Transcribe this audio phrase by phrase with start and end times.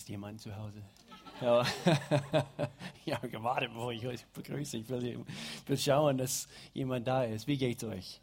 [0.00, 0.82] Ist jemand zu Hause?
[1.42, 1.62] Ja,
[3.16, 4.78] habe gewartet, bevor ich euch begrüße.
[4.78, 5.22] Ich will,
[5.66, 7.46] will schauen, dass jemand da ist.
[7.46, 8.18] Wie geht's euch?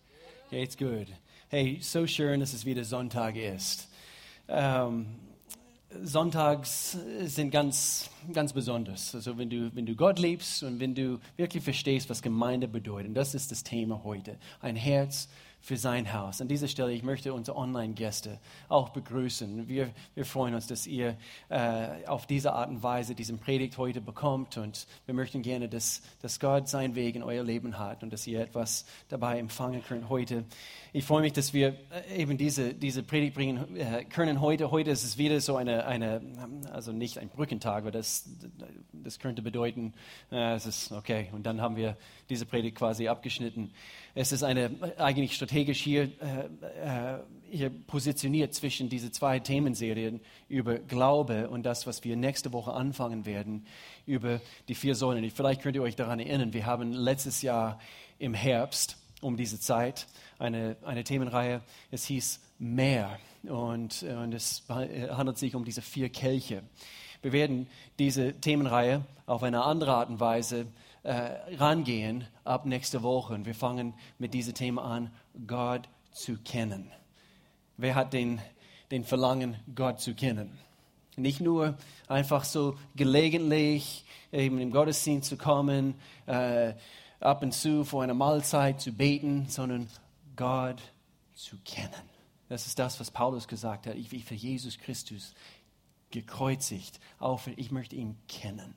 [0.49, 1.05] Geht's gut?
[1.49, 3.89] Hey, so schön, dass es wieder Sonntag ist.
[4.47, 5.05] Ähm,
[6.01, 9.13] Sonntags sind ganz, ganz besonders.
[9.13, 13.09] Also wenn du, wenn du Gott liebst und wenn du wirklich verstehst, was Gemeinde bedeutet.
[13.09, 14.39] Und das ist das Thema heute.
[14.61, 15.29] Ein Herz
[15.67, 16.39] für sein Haus.
[16.39, 18.39] An dieser Stelle, ich möchte unsere Online-Gäste
[18.69, 19.67] auch begrüßen.
[19.67, 21.17] Wir, wir freuen uns, dass ihr
[21.49, 26.03] äh, auf diese Art und Weise diesen Predigt heute bekommt und wir möchten gerne, dass,
[26.21, 30.07] dass Gott seinen Weg in euer Leben hat und dass ihr etwas dabei empfangen könnt
[30.07, 30.45] heute.
[30.93, 31.75] Ich freue mich, dass wir
[32.07, 34.71] äh, eben diese, diese Predigt bringen äh, können heute.
[34.71, 36.21] Heute ist es wieder so eine, eine
[36.71, 38.29] also nicht ein Brückentag, aber das,
[38.93, 39.93] das könnte bedeuten,
[40.31, 41.27] äh, es ist okay.
[41.33, 41.97] Und dann haben wir
[42.29, 43.73] diese Predigt quasi abgeschnitten.
[44.19, 47.19] Es ist eine eigentlich strategisch hier, äh, äh,
[47.51, 53.27] hier positioniert zwischen diese zwei Themenserien über Glaube und das, was wir nächste Woche anfangen
[53.27, 53.67] werden,
[54.07, 55.29] über die vier Säulen.
[55.29, 57.79] Vielleicht könnt ihr euch daran erinnern, wir haben letztes Jahr
[58.17, 60.07] im Herbst um diese Zeit
[60.39, 66.63] eine, eine Themenreihe, es hieß Meer und, und es handelt sich um diese vier Kelche.
[67.21, 67.67] Wir werden
[67.99, 70.65] diese Themenreihe auf eine andere Art und Weise
[71.03, 73.33] äh, rangehen ab nächste Woche.
[73.33, 75.11] Und wir fangen mit diesem Thema an,
[75.45, 76.91] Gott zu kennen.
[77.77, 78.41] Wer hat den,
[78.91, 80.57] den Verlangen, Gott zu kennen?
[81.15, 86.73] Nicht nur einfach so gelegentlich eben im Gottesdienst zu kommen, äh,
[87.19, 89.87] ab und zu vor einer Mahlzeit zu beten, sondern
[90.35, 90.81] Gott
[91.33, 91.93] zu kennen.
[92.49, 93.95] Das ist das, was Paulus gesagt hat.
[93.95, 95.33] Ich bin für Jesus Christus
[96.11, 96.99] gekreuzigt.
[97.19, 98.75] Auch ich möchte ihn kennen.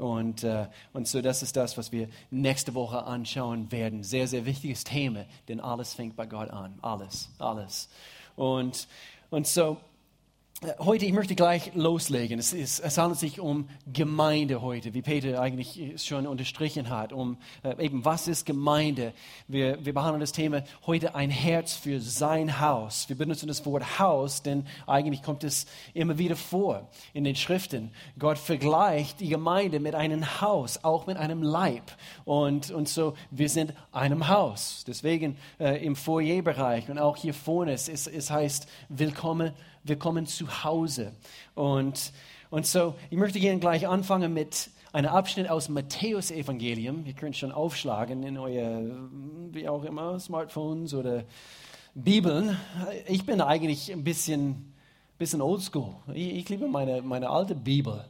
[0.00, 4.02] Und, äh, und so, das ist das, was wir nächste Woche anschauen werden.
[4.02, 6.78] Sehr, sehr wichtiges Thema, denn alles fängt bei Gott an.
[6.80, 7.88] Alles, alles.
[8.34, 8.88] Und,
[9.28, 9.76] und so,
[10.78, 12.38] Heute, ich möchte gleich loslegen.
[12.38, 17.14] Es, ist, es, handelt sich um Gemeinde heute, wie Peter eigentlich schon unterstrichen hat.
[17.14, 19.14] Um äh, eben, was ist Gemeinde?
[19.48, 23.08] Wir, wir behandeln das Thema heute ein Herz für sein Haus.
[23.08, 27.90] Wir benutzen das Wort Haus, denn eigentlich kommt es immer wieder vor in den Schriften.
[28.18, 31.90] Gott vergleicht die Gemeinde mit einem Haus, auch mit einem Leib.
[32.26, 34.84] Und, und so, wir sind einem Haus.
[34.86, 39.54] Deswegen äh, im Foyerbereich und auch hier vorne, es, es heißt, willkommen
[39.84, 41.12] wir kommen zu Hause.
[41.54, 42.12] Und,
[42.50, 47.06] und so, ich möchte gerne gleich anfangen mit einem Abschnitt aus Matthäus Evangelium.
[47.06, 48.82] Ihr könnt schon aufschlagen in euer,
[49.52, 51.24] wie auch immer, Smartphones oder
[51.94, 52.56] Bibeln.
[53.06, 54.72] Ich bin eigentlich ein bisschen,
[55.18, 55.94] bisschen oldschool.
[56.14, 58.04] Ich, ich liebe meine, meine alte Bibel.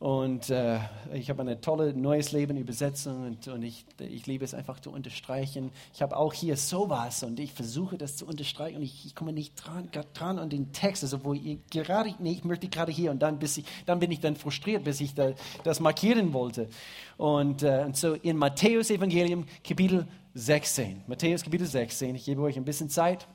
[0.00, 0.78] Und äh,
[1.12, 4.90] ich habe eine tolle Neues Leben Übersetzung und, und ich, ich liebe es einfach zu
[4.90, 5.70] unterstreichen.
[5.92, 9.34] Ich habe auch hier sowas und ich versuche das zu unterstreichen und ich, ich komme
[9.34, 11.02] nicht dran, dran an den Text.
[11.02, 14.10] Also wo ich gerade, nee, ich möchte gerade hier und dann, bis ich, dann bin
[14.10, 15.34] ich dann frustriert, bis ich da,
[15.64, 16.70] das markieren wollte.
[17.18, 21.02] Und, äh, und so in Matthäus Evangelium Kapitel 16.
[21.08, 22.14] Matthäus Kapitel 16.
[22.14, 23.28] Ich gebe euch ein bisschen Zeit.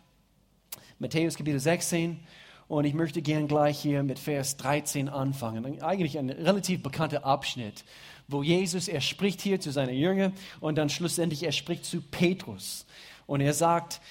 [0.98, 2.20] Matthäus Kapitel 16.
[2.68, 5.82] Und ich möchte gern gleich hier mit Vers 13 anfangen.
[5.82, 7.86] Eigentlich ein relativ bekannter Abschnitt,
[8.28, 12.86] wo Jesus, er spricht hier zu seinen Jüngern und dann schlussendlich er spricht zu Petrus.
[13.28, 14.02] Und er sagt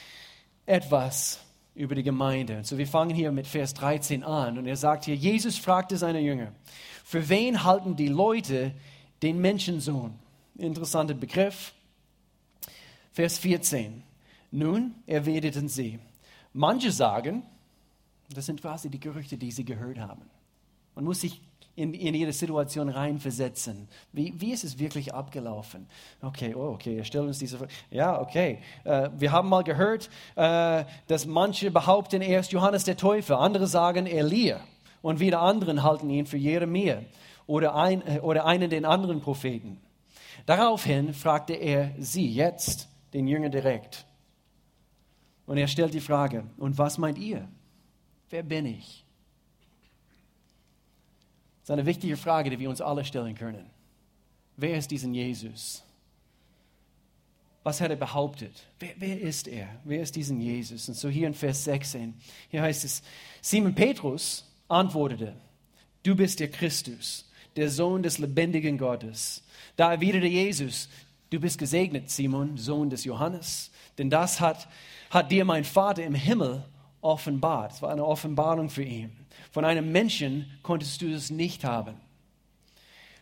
[0.66, 1.40] etwas
[1.74, 2.62] über die Gemeinde.
[2.62, 4.58] So wir fangen hier mit Vers 13 an.
[4.58, 6.52] Und er sagt hier, Jesus fragte seine Jünger,
[7.04, 8.72] für wen halten die Leute
[9.22, 10.14] den Menschensohn?
[10.56, 11.72] Interessanter Begriff.
[13.12, 14.02] Vers 14.
[14.52, 15.98] Nun erwideten sie,
[16.52, 17.42] manche sagen,
[18.32, 20.22] das sind quasi die Gerüchte, die sie gehört haben.
[20.94, 21.40] Man muss sich
[21.76, 23.88] in, in ihre Situation reinversetzen.
[24.12, 25.86] Wie, wie ist es wirklich abgelaufen?
[26.22, 27.72] Okay, oh, okay, wir stellen uns diese Frage.
[27.90, 28.60] Ja, okay.
[28.84, 33.66] Äh, wir haben mal gehört, äh, dass manche behaupten, er ist Johannes der Täufer, andere
[33.66, 34.60] sagen Elia
[35.02, 37.02] und wieder anderen halten ihn für Jeremia
[37.46, 39.80] oder, ein, äh, oder einen den anderen Propheten.
[40.46, 44.06] Daraufhin fragte er sie jetzt, den Jünger direkt.
[45.46, 47.48] Und er stellt die Frage, und was meint ihr?
[48.30, 49.04] Wer bin ich?
[51.60, 53.70] Das ist eine wichtige Frage, die wir uns alle stellen können.
[54.56, 55.82] Wer ist diesen Jesus?
[57.62, 58.52] Was hat er behauptet?
[58.78, 59.68] Wer, wer, ist er?
[59.84, 60.88] Wer ist diesen Jesus?
[60.88, 62.14] Und so hier in Vers 16,
[62.50, 63.02] hier heißt es,
[63.40, 65.34] Simon Petrus antwortete,
[66.02, 69.42] du bist der Christus, der Sohn des lebendigen Gottes.
[69.76, 70.90] Da erwiderte Jesus,
[71.30, 74.68] du bist gesegnet, Simon, Sohn des Johannes, denn das hat,
[75.08, 76.64] hat dir mein Vater im Himmel
[77.04, 77.72] offenbart.
[77.72, 79.12] Es war eine Offenbarung für ihn.
[79.52, 82.00] Von einem Menschen konntest du es nicht haben.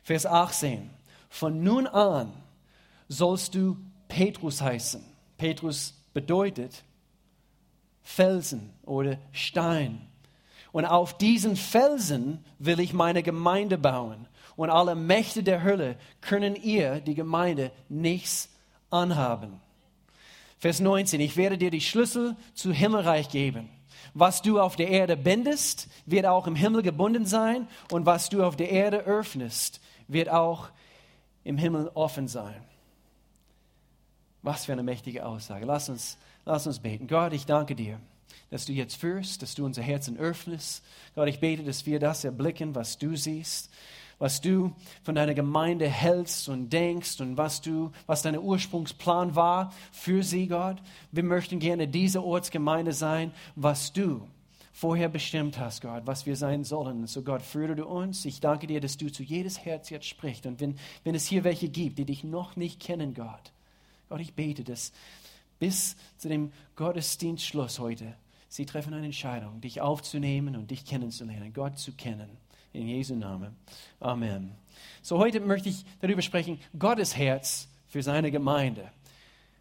[0.03, 0.91] Vers 18.
[1.29, 2.33] Von nun an
[3.09, 3.77] sollst du
[4.09, 5.03] Petrus heißen.
[5.37, 6.85] Petrus bedeutet
[8.03, 10.01] Felsen oder Stein.
[10.73, 14.27] Und auf diesen Felsen will ich meine Gemeinde bauen.
[14.57, 18.51] Und alle Mächte der Hölle können ihr, die Gemeinde, nichts
[18.91, 19.61] anhaben.
[20.63, 23.69] Vers 19, ich werde dir die Schlüssel zu Himmelreich geben.
[24.15, 27.67] Was du auf der Erde bindest, wird auch im Himmel gebunden sein.
[27.91, 30.69] Und was du auf der Erde öffnest, wird auch
[31.43, 32.63] im Himmel offen sein.
[34.43, 35.67] Was für eine mächtige Aussage.
[35.67, 37.09] Lass uns, lass uns beten.
[37.09, 37.99] Gott, ich danke dir,
[38.51, 40.85] dass du jetzt führst, dass du unser Herzen öffnest.
[41.17, 43.69] Gott, ich bete, dass wir das erblicken, was du siehst
[44.23, 44.73] was du
[45.03, 50.47] von deiner Gemeinde hältst und denkst und was du, was dein Ursprungsplan war für sie,
[50.47, 50.77] Gott.
[51.11, 54.23] Wir möchten gerne diese Ortsgemeinde sein, was du
[54.73, 57.09] vorher bestimmt hast, Gott, was wir sein sollen.
[57.09, 58.25] So Gott, führe du uns.
[58.25, 60.47] Ich danke dir, dass du zu jedes Herz jetzt sprichst.
[60.47, 63.51] Und wenn, wenn es hier welche gibt, die dich noch nicht kennen, Gott,
[64.09, 64.93] Gott, ich bete, dass
[65.59, 68.15] bis zu dem Gottesdienstschluss heute
[68.49, 72.42] sie treffen eine Entscheidung, dich aufzunehmen und dich kennenzulernen, Gott zu kennen.
[72.73, 73.57] In Jesu Namen.
[74.01, 74.53] Amen.
[75.03, 78.91] So heute möchte ich darüber sprechen, Gottes Herz für seine Gemeinde.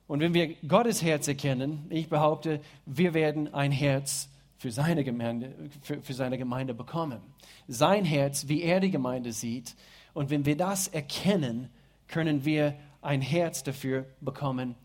[0.08, 5.54] Und wenn wir Gottes Herz erkennen, ich behaupte, wir werden ein Herz für seine Gemeinde,
[5.82, 7.20] für, für seine Gemeinde bekommen.
[7.68, 9.76] Sein Herz, wie er die Gemeinde sieht.
[10.14, 11.70] Und wenn wir das erkennen,
[12.08, 14.76] können wir ein Herz dafür bekommen,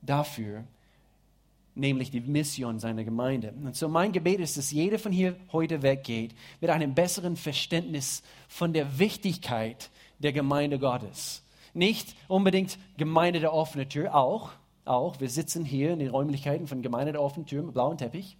[0.00, 0.64] dafür,
[1.74, 3.54] nämlich die Mission seiner Gemeinde.
[3.62, 8.22] Und so mein Gebet ist, dass jeder von hier heute weggeht mit einem besseren Verständnis
[8.48, 11.42] von der Wichtigkeit der Gemeinde Gottes.
[11.74, 14.50] Nicht unbedingt Gemeinde der offenen Tür, auch,
[14.84, 15.20] auch.
[15.20, 18.36] Wir sitzen hier in den Räumlichkeiten von Gemeinde der offenen Tür mit blauem Teppich.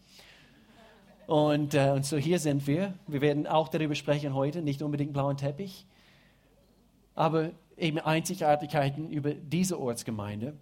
[1.26, 2.94] Und, äh, und so hier sind wir.
[3.06, 5.86] Wir werden auch darüber sprechen heute, nicht unbedingt blauen Teppich,
[7.14, 10.54] aber eben Einzigartigkeiten über diese Ortsgemeinde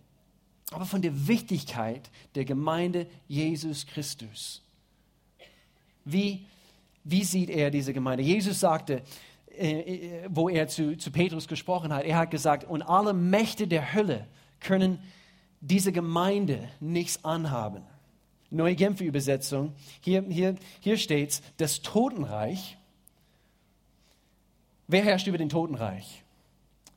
[0.71, 4.63] aber von der Wichtigkeit der Gemeinde Jesus Christus.
[6.05, 6.47] Wie,
[7.05, 8.23] wie sieht er diese Gemeinde?
[8.23, 9.03] Jesus sagte,
[9.49, 13.67] äh, äh, wo er zu, zu Petrus gesprochen hat, er hat gesagt, und alle Mächte
[13.67, 14.27] der Hölle
[14.61, 14.99] können
[15.61, 17.83] diese Gemeinde nichts anhaben.
[18.51, 22.77] Neue Genfer Übersetzung, hier, hier, hier steht das Totenreich.
[24.89, 26.25] Wer herrscht über den Totenreich?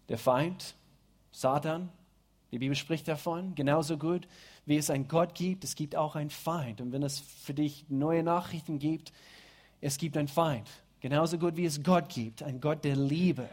[0.10, 0.76] Der Feind,
[1.32, 1.90] Satan,
[2.54, 4.28] die Bibel spricht davon, genauso gut
[4.66, 6.80] wie es einen Gott gibt, es gibt auch einen Feind.
[6.82, 9.12] Und wenn es für dich neue Nachrichten gibt,
[9.82, 10.70] es gibt einen Feind.
[11.02, 13.50] Genauso gut wie es Gott gibt, ein Gott der Liebe,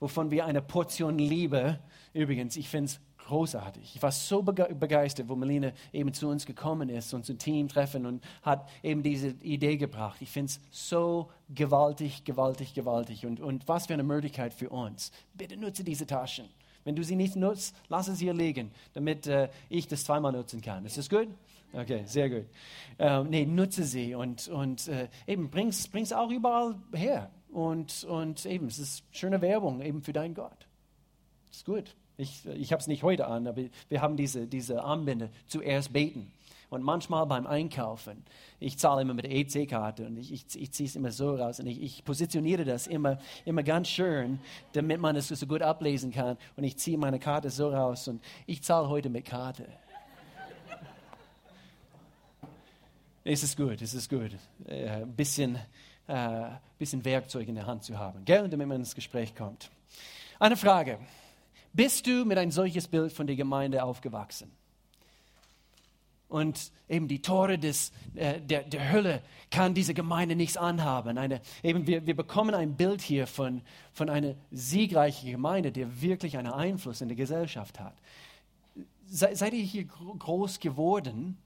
[0.00, 1.80] wovon wir eine Portion Liebe,
[2.14, 3.96] übrigens, ich finde es großartig.
[3.96, 8.06] Ich war so begeistert, wo Melina eben zu uns gekommen ist und zum Team treffen
[8.06, 10.22] und hat eben diese Idee gebracht.
[10.22, 13.26] Ich finde es so gewaltig, gewaltig, gewaltig.
[13.26, 15.12] Und, und was für eine Möglichkeit für uns.
[15.34, 16.48] Bitte nutze diese Taschen.
[16.84, 20.60] Wenn du sie nicht nutzt, lass es hier liegen, damit äh, ich das zweimal nutzen
[20.60, 20.84] kann.
[20.84, 21.28] Ist das gut?
[21.72, 22.46] Okay, sehr gut.
[22.98, 27.30] Ähm, nee, nutze sie und, und äh, eben bring's, bring's auch überall her.
[27.50, 30.66] Und, und eben, es ist schöne Werbung eben für deinen Gott.
[31.50, 31.94] Ist gut.
[32.16, 35.30] Ich, ich habe es nicht heute an, aber wir haben diese, diese Armbinde.
[35.46, 36.32] Zuerst beten.
[36.70, 38.24] Und manchmal beim Einkaufen,
[38.60, 41.60] ich zahle immer mit der EC-Karte und ich, ich, ich ziehe es immer so raus
[41.60, 44.38] und ich, ich, positioniere das immer, immer ganz schön,
[44.72, 46.36] damit man es so gut ablesen kann.
[46.56, 49.66] Und ich ziehe meine Karte so raus und ich zahle heute mit Karte.
[53.24, 54.30] es ist gut, es ist gut,
[54.66, 55.58] ein äh, bisschen,
[56.06, 58.46] äh, bisschen Werkzeug in der Hand zu haben, gell?
[58.46, 59.70] damit man ins Gespräch kommt.
[60.38, 60.98] Eine Frage.
[61.72, 64.57] Bist du mit ein solches Bild von der Gemeinde aufgewachsen?
[66.28, 71.16] Und eben die Tore des, äh, der, der Hölle kann diese Gemeinde nichts anhaben.
[71.16, 76.36] Eine, eben wir, wir bekommen ein Bild hier von, von einer siegreichen Gemeinde, die wirklich
[76.36, 77.94] einen Einfluss in der Gesellschaft hat.
[79.06, 81.38] Se, seid ihr hier groß geworden?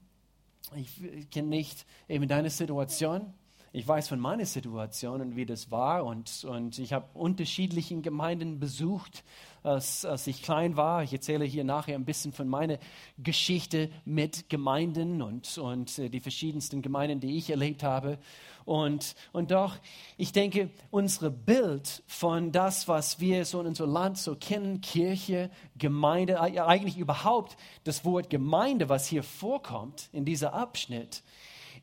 [0.75, 3.33] Ich, ich kenne nicht eben deine Situation.
[3.75, 6.05] Ich weiß von meiner Situation und wie das war.
[6.05, 9.23] Und, und ich habe unterschiedliche Gemeinden besucht
[9.63, 11.01] als, als ich klein war.
[11.01, 12.77] Ich erzähle hier nachher ein bisschen von meiner
[13.17, 18.19] Geschichte mit Gemeinden und, und äh, die verschiedensten Gemeinden, die ich erlebt habe.
[18.63, 19.75] Und, und doch,
[20.17, 25.49] ich denke, unser Bild von das, was wir so in unserem Land so kennen, Kirche,
[25.79, 31.23] Gemeinde, eigentlich überhaupt das Wort Gemeinde, was hier vorkommt in dieser Abschnitt,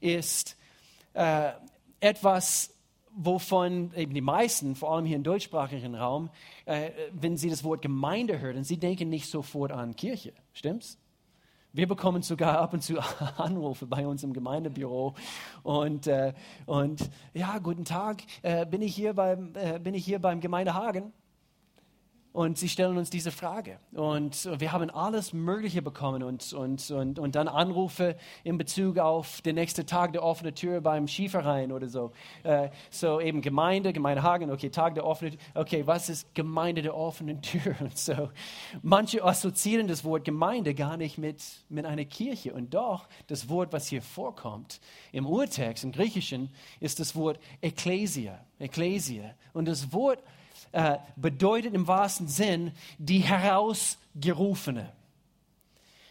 [0.00, 0.56] ist
[1.14, 1.50] äh,
[2.00, 2.75] etwas
[3.12, 6.30] wovon eben die meisten, vor allem hier im deutschsprachigen Raum,
[6.64, 10.33] äh, wenn sie das Wort Gemeinde hören, sie denken nicht sofort an Kirche.
[10.52, 10.99] Stimmt's?
[11.73, 12.99] Wir bekommen sogar ab und zu
[13.37, 15.14] Anrufe bei uns im Gemeindebüro
[15.62, 16.33] und, äh,
[16.66, 21.12] und ja, guten Tag, äh, bin, ich hier beim, äh, bin ich hier beim Gemeindehagen?
[22.32, 23.78] Und sie stellen uns diese Frage.
[23.92, 29.42] Und wir haben alles Mögliche bekommen und, und, und, und dann Anrufe in Bezug auf
[29.42, 32.12] den nächsten Tag der offenen Tür beim Skiverein oder so.
[32.44, 35.40] Äh, so eben Gemeinde, Gemeinde Hagen, okay, Tag der offenen Tür.
[35.54, 37.75] Okay, was ist Gemeinde der offenen Tür?
[37.80, 38.30] Und so.
[38.82, 42.54] Manche assoziieren das Wort Gemeinde gar nicht mit, mit einer Kirche.
[42.54, 48.38] Und doch, das Wort, was hier vorkommt, im Urtext, im Griechischen, ist das Wort Ekklesia.
[48.60, 49.34] Ekklesia.
[49.52, 50.22] Und das Wort
[50.72, 54.92] äh, bedeutet im wahrsten Sinn die Herausgerufene.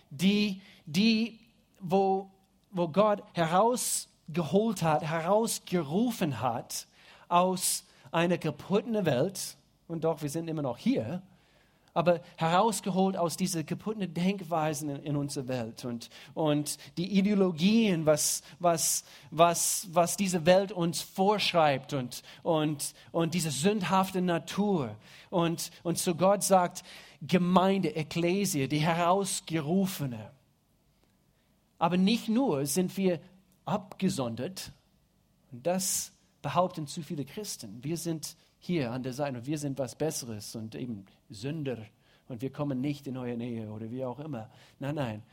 [0.10, 1.40] Die, die
[1.80, 2.30] wo,
[2.72, 6.88] wo Gott herausgeholt hat, herausgerufen hat
[7.28, 9.56] aus einer kaputten Welt.
[9.88, 11.22] Und doch, wir sind immer noch hier
[12.00, 18.42] aber herausgeholt aus dieser kaputten Denkweisen in, in unserer Welt und, und die Ideologien, was,
[18.58, 24.96] was, was, was diese Welt uns vorschreibt und, und, und diese sündhafte Natur.
[25.30, 26.84] Und, und so Gott sagt,
[27.22, 30.32] Gemeinde, Ekklesie, die Herausgerufene.
[31.80, 33.20] Aber nicht nur sind wir
[33.66, 34.72] abgesondert,
[35.52, 37.84] das behaupten zu viele Christen.
[37.84, 41.78] Wir sind hier an der Seite und wir sind was Besseres und eben Sünder
[42.28, 44.50] und wir kommen nicht in eure Nähe oder wie auch immer.
[44.80, 45.24] Nein, nein.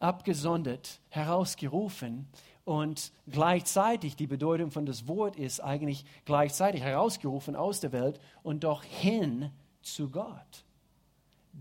[0.00, 2.26] Abgesondert, herausgerufen
[2.64, 8.64] und gleichzeitig, die Bedeutung von das Wort ist eigentlich gleichzeitig herausgerufen aus der Welt und
[8.64, 9.50] doch hin
[9.82, 10.64] zu Gott.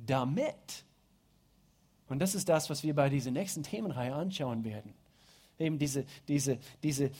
[0.05, 0.85] Damit.
[2.09, 4.93] Und das ist das, was wir bei dieser nächsten Themenreihe anschauen werden.
[5.59, 7.11] Eben diese, diese, diese,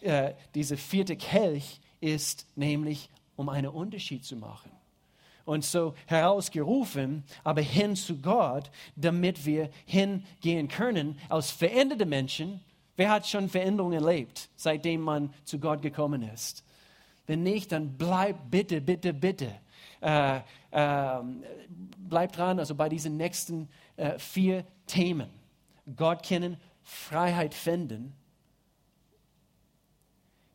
[0.00, 4.70] äh, diese vierte Kelch ist nämlich, um einen Unterschied zu machen.
[5.44, 12.60] Und so herausgerufen, aber hin zu Gott, damit wir hingehen können als veränderte Menschen.
[12.96, 16.64] Wer hat schon Veränderungen erlebt, seitdem man zu Gott gekommen ist?
[17.26, 19.54] Wenn nicht, dann bleib bitte, bitte, bitte.
[20.00, 20.40] Äh,
[20.70, 21.22] äh,
[21.98, 25.30] bleib dran, also bei diesen nächsten äh, vier Themen.
[25.96, 28.14] Gott kennen, Freiheit finden,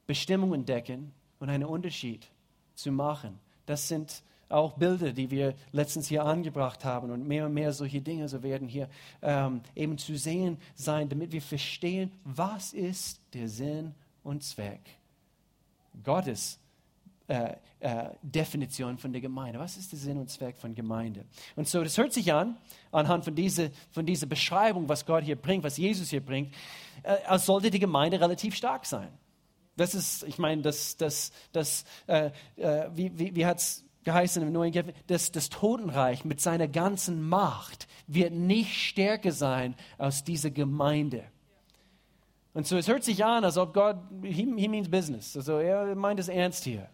[0.05, 2.25] Bestimmung entdecken und einen Unterschied
[2.73, 3.37] zu machen.
[3.65, 8.01] Das sind auch Bilder, die wir letztens hier angebracht haben und mehr und mehr solche
[8.01, 8.87] Dinge so werden hier
[9.21, 14.79] ähm, eben zu sehen sein, damit wir verstehen, was ist der Sinn und Zweck
[16.01, 16.57] Gottes
[17.27, 19.59] äh, äh, Definition von der Gemeinde.
[19.59, 21.25] Was ist der Sinn und Zweck von Gemeinde?
[21.57, 22.55] Und so, das hört sich an,
[22.89, 26.53] anhand von dieser, von dieser Beschreibung, was Gott hier bringt, was Jesus hier bringt,
[27.03, 29.09] äh, als sollte die Gemeinde relativ stark sein.
[29.75, 34.43] Das ist, ich meine, das, das, das, äh, äh, wie, wie, wie hat es geheißen
[34.43, 40.23] im Neuen Gesetz, das, das Totenreich mit seiner ganzen Macht wird nicht stärker sein als
[40.23, 41.23] diese Gemeinde.
[42.53, 45.35] Und so, es hört sich an, als ob Gott, he, he means business.
[45.35, 46.87] Also er meint es ernst hier.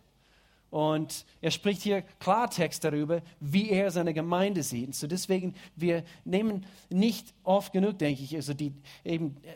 [0.70, 4.88] Und er spricht hier Klartext darüber, wie er seine Gemeinde sieht.
[4.88, 8.74] Und so deswegen, wir nehmen nicht oft genug, denke ich, also die,
[9.04, 9.50] eben äh,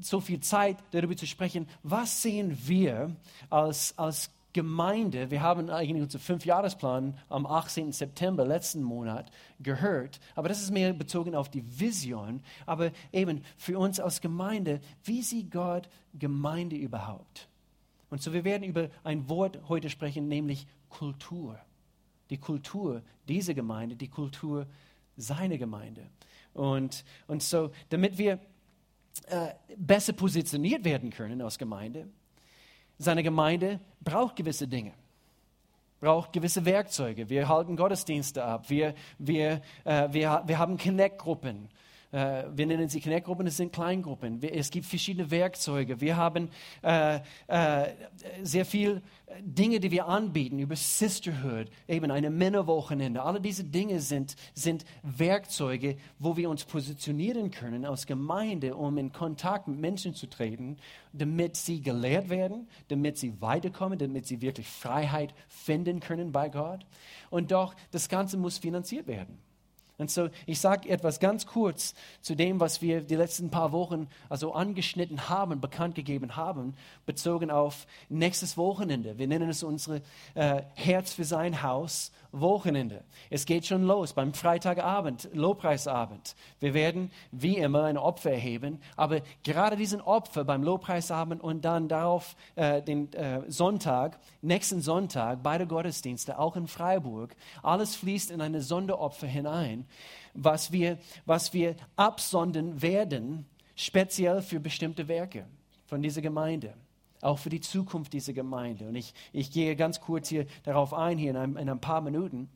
[0.00, 3.14] so viel Zeit darüber zu sprechen, was sehen wir
[3.48, 7.90] als, als Gemeinde, wir haben eigentlich unseren Fünfjahresplan am 18.
[7.90, 13.78] September letzten Monat gehört, aber das ist mehr bezogen auf die Vision, aber eben für
[13.80, 17.48] uns als Gemeinde, wie sieht Gott Gemeinde überhaupt?
[18.10, 21.58] Und so wir werden über ein Wort heute sprechen, nämlich Kultur.
[22.30, 24.66] Die Kultur dieser Gemeinde, die Kultur
[25.16, 26.08] seiner Gemeinde.
[26.52, 28.38] Und, und so, damit wir
[29.26, 32.08] äh, besser positioniert werden können als Gemeinde.
[32.98, 34.92] Seine Gemeinde braucht gewisse Dinge,
[36.00, 37.28] braucht gewisse Werkzeuge.
[37.28, 41.68] Wir halten Gottesdienste ab, wir, wir, äh, wir, wir haben Connect-Gruppen,
[42.14, 44.40] äh, wir nennen sie Connect-Gruppen, es sind Kleingruppen.
[44.40, 46.00] Es gibt verschiedene Werkzeuge.
[46.00, 46.48] Wir haben
[46.82, 47.16] äh,
[47.48, 47.88] äh,
[48.42, 49.02] sehr viele
[49.40, 53.20] Dinge, die wir anbieten über Sisterhood, eben eine Männerwochenende.
[53.20, 59.12] Alle diese Dinge sind, sind Werkzeuge, wo wir uns positionieren können als Gemeinde, um in
[59.12, 60.76] Kontakt mit Menschen zu treten,
[61.12, 66.86] damit sie gelehrt werden, damit sie weiterkommen, damit sie wirklich Freiheit finden können bei Gott.
[67.30, 69.43] Und doch, das Ganze muss finanziert werden.
[69.96, 74.08] Und so, ich sage etwas ganz kurz zu dem, was wir die letzten paar Wochen
[74.28, 76.74] also angeschnitten haben, bekannt gegeben haben,
[77.06, 79.18] bezogen auf nächstes Wochenende.
[79.18, 80.02] Wir nennen es unsere
[80.34, 82.10] äh, Herz für sein Haus
[82.40, 83.04] Wochenende.
[83.30, 86.34] Es geht schon los beim Freitagabend, Lobpreisabend.
[86.60, 91.88] Wir werden wie immer ein Opfer erheben, aber gerade diesen Opfer beim Lobpreisabend und dann
[91.88, 98.40] darauf äh, den äh, Sonntag, nächsten Sonntag, beide Gottesdienste, auch in Freiburg, alles fließt in
[98.40, 99.86] eine Sonderopfer hinein,
[100.34, 105.46] was wir, was wir absondern werden, speziell für bestimmte Werke
[105.86, 106.74] von dieser Gemeinde
[107.24, 108.88] auch für die Zukunft dieser Gemeinde.
[108.88, 112.00] Und ich, ich gehe ganz kurz hier darauf ein, hier in ein, in ein paar
[112.00, 112.48] Minuten.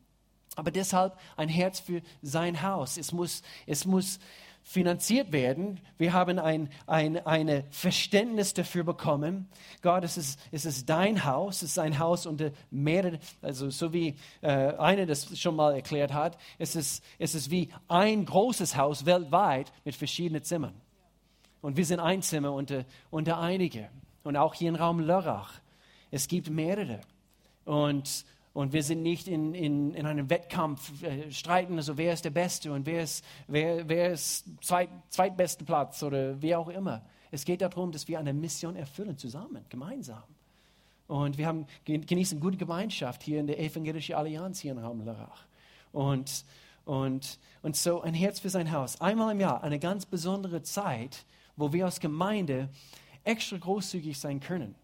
[0.57, 2.97] Aber deshalb ein Herz für sein Haus.
[2.97, 4.19] Es muss, es muss
[4.69, 5.81] finanziert werden.
[5.97, 9.49] Wir haben ein, ein eine Verständnis dafür bekommen.
[9.81, 13.95] Gott, es ist, es ist dein Haus, es ist ein Haus unter mehreren, also so
[13.95, 18.77] wie äh, einer das schon mal erklärt hat, es ist, es ist wie ein großes
[18.77, 20.75] Haus weltweit mit verschiedenen Zimmern.
[21.63, 23.89] Und wir sind ein Zimmer unter, unter einige.
[24.29, 25.55] Und auch hier im Raum Lörrach.
[26.11, 27.01] Es gibt mehrere.
[27.65, 32.27] Und und wir sind nicht in, in, in einem Wettkampf äh, streiten, also wer ist
[32.27, 37.01] der Beste und wer ist, wer, wer ist zweit, zweitbeste Platz oder wie auch immer.
[37.31, 40.25] Es geht darum, dass wir eine Mission erfüllen, zusammen, gemeinsam.
[41.07, 45.47] Und wir haben, genießen gute Gemeinschaft hier in der Evangelischen Allianz hier in Raum Lörrach.
[45.93, 46.45] Und,
[46.85, 49.01] und, und so ein Herz für sein Haus.
[49.01, 51.25] Einmal im Jahr eine ganz besondere Zeit,
[51.57, 52.69] wo wir als Gemeinde
[53.29, 54.75] extra großzügig sein können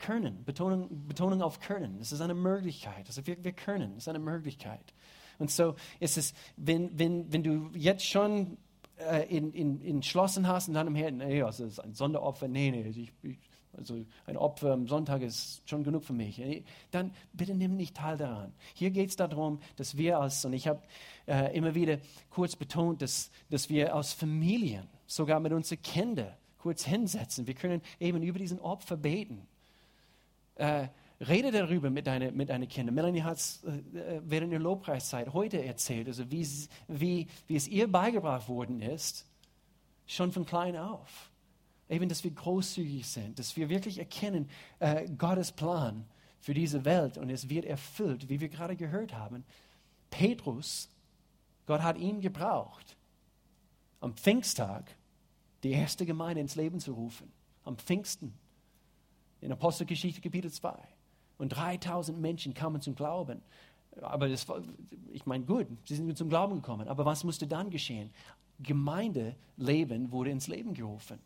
[0.00, 0.44] können.
[0.44, 1.98] Betonung, Betonung auf können.
[2.00, 3.06] Es ist eine Möglichkeit.
[3.06, 3.92] Also wir, wir können.
[3.92, 4.94] Es ist eine Möglichkeit.
[5.38, 8.58] Und so ist es, wenn, wenn, wenn du jetzt schon
[8.98, 12.48] äh, in, in, entschlossen hast und dann im Herzen, nee, also es ist ein Sonderopfer,
[12.48, 13.38] nee, nee, ich, ich,
[13.76, 16.42] also ein Opfer am Sonntag ist schon genug für mich.
[16.90, 18.52] Dann bitte nimm nicht teil daran.
[18.74, 20.82] Hier geht es darum, dass wir als, und ich habe
[21.26, 21.98] äh, immer wieder
[22.30, 27.46] kurz betont, dass, dass wir aus Familien, sogar mit unseren Kindern, kurz hinsetzen.
[27.46, 29.46] Wir können eben über diesen Opfer beten
[30.60, 30.88] äh,
[31.20, 32.94] rede darüber mit deinen mit deine Kindern.
[32.94, 36.46] Melanie hat es äh, während der Lobpreiszeit heute erzählt, also wie,
[36.88, 39.26] wie, wie es ihr beigebracht worden ist,
[40.06, 41.30] schon von klein auf.
[41.88, 44.48] Eben, dass wir großzügig sind, dass wir wirklich erkennen,
[44.78, 46.04] äh, Gottes Plan
[46.40, 49.44] für diese Welt und es wird erfüllt, wie wir gerade gehört haben.
[50.10, 50.88] Petrus,
[51.66, 52.96] Gott hat ihn gebraucht,
[54.00, 54.84] am Pfingsttag
[55.62, 57.30] die erste Gemeinde ins Leben zu rufen.
[57.64, 58.32] Am Pfingsten
[59.40, 60.72] in Apostelgeschichte Kapitel 2.
[61.38, 63.40] Und 3000 Menschen kamen zum Glauben.
[64.02, 64.46] Aber das
[65.12, 66.88] ich meine, gut, sie sind zum Glauben gekommen.
[66.88, 68.10] Aber was musste dann geschehen?
[68.60, 71.18] Gemeindeleben wurde ins Leben gerufen.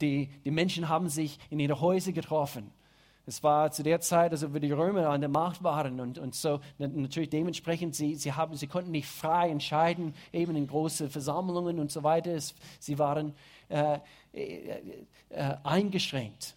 [0.00, 2.70] Die, die Menschen haben sich in ihre Häuser getroffen.
[3.24, 6.34] Es war zu der Zeit, also wo die Römer an der Macht waren und, und
[6.34, 11.78] so natürlich dementsprechend, sie, sie, haben, sie konnten nicht frei entscheiden, eben in große Versammlungen
[11.78, 12.32] und so weiter.
[12.32, 13.34] Es, sie waren
[13.68, 14.00] äh,
[14.32, 14.80] äh,
[15.28, 16.56] äh, eingeschränkt.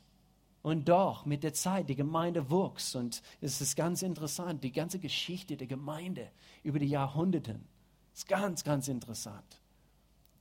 [0.64, 2.96] Und doch, mit der Zeit, die Gemeinde wuchs.
[2.96, 6.32] Und es ist ganz interessant, die ganze Geschichte der Gemeinde
[6.64, 7.60] über die Jahrhunderte
[8.16, 9.62] ist ganz, ganz interessant.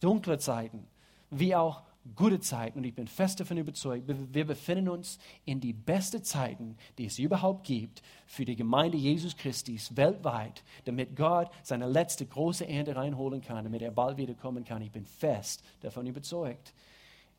[0.01, 0.87] Dunkle Zeiten,
[1.29, 1.83] wie auch
[2.15, 2.79] gute Zeiten.
[2.79, 7.19] Und ich bin fest davon überzeugt, wir befinden uns in die besten Zeiten, die es
[7.19, 13.41] überhaupt gibt für die Gemeinde Jesus Christus weltweit, damit Gott seine letzte große Ernte reinholen
[13.41, 14.83] kann, damit er bald wiederkommen kann.
[14.83, 16.75] Ich bin fest davon überzeugt.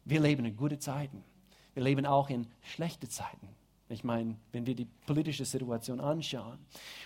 [0.04, 1.24] Wir leben in gute Zeiten.
[1.74, 3.50] Wir leben auch in schlechte Zeiten.
[3.88, 6.58] Ich meine, wenn wir die politische Situation anschauen.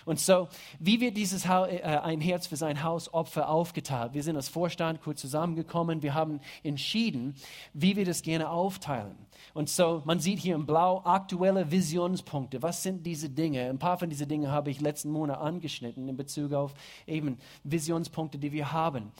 [0.06, 4.14] Und so, wie wird dieses ha äh, ein Herz für sein Haus Opfer aufgeteilt?
[4.14, 6.02] Wir sind als Vorstand kurz zusammengekommen.
[6.02, 7.34] Wir haben entschieden,
[7.74, 9.14] wie wir das gerne aufteilen.
[9.52, 12.62] Und so, man sieht hier in Blau aktuelle Visionspunkte.
[12.62, 13.68] Was sind diese Dinge?
[13.68, 16.72] Ein paar von diesen Dingen habe ich letzten Monat angeschnitten in Bezug auf
[17.06, 19.12] eben Visionspunkte, die wir haben.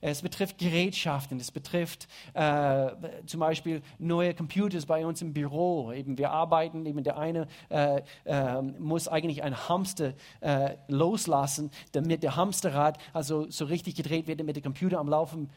[0.00, 2.90] Es betrifft Gerätschaften, es betrifft äh,
[3.26, 5.92] zum Beispiel neue Computers bei uns im Büro.
[5.92, 12.22] Eben wir arbeiten, eben der eine äh, äh, muss eigentlich ein Hamster äh, loslassen, damit
[12.22, 15.50] der Hamsterrad also so richtig gedreht wird, damit der Computer am Laufen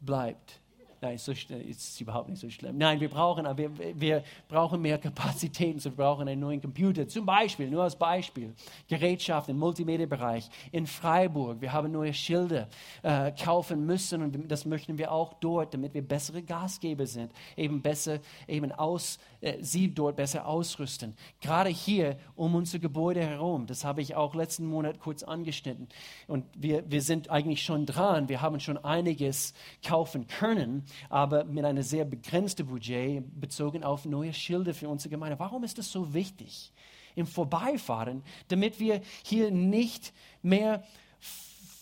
[0.00, 0.60] bleibt.
[1.04, 2.78] Nein, so ist überhaupt nicht so schlimm.
[2.78, 7.06] Nein, wir brauchen, wir, wir brauchen mehr Kapazitäten, wir brauchen einen neuen Computer.
[7.06, 8.54] Zum Beispiel, nur als Beispiel,
[8.88, 11.60] Gerätschaft im Multimedia-Bereich in Freiburg.
[11.60, 12.68] Wir haben neue Schilder
[13.02, 17.82] äh, kaufen müssen und das möchten wir auch dort, damit wir bessere Gastgeber sind, eben
[17.82, 21.14] besser, eben aus, äh, sie dort besser ausrüsten.
[21.42, 25.86] Gerade hier um unser Gebäude herum, das habe ich auch letzten Monat kurz angeschnitten.
[26.28, 31.64] Und wir, wir sind eigentlich schon dran, wir haben schon einiges kaufen können aber mit
[31.64, 35.38] einem sehr begrenzten Budget bezogen auf neue Schilder für unsere Gemeinde.
[35.38, 36.72] Warum ist das so wichtig?
[37.14, 40.82] Im Vorbeifahren, damit wir hier nicht mehr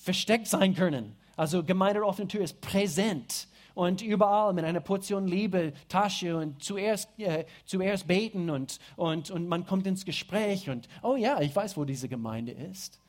[0.02, 1.16] versteckt sein können.
[1.36, 7.08] Also Gemeinde offene Tür ist präsent und überall mit einer Portion Liebe, Tasche und zuerst,
[7.18, 11.76] äh, zuerst beten und, und, und man kommt ins Gespräch und, oh ja, ich weiß,
[11.76, 13.00] wo diese Gemeinde ist.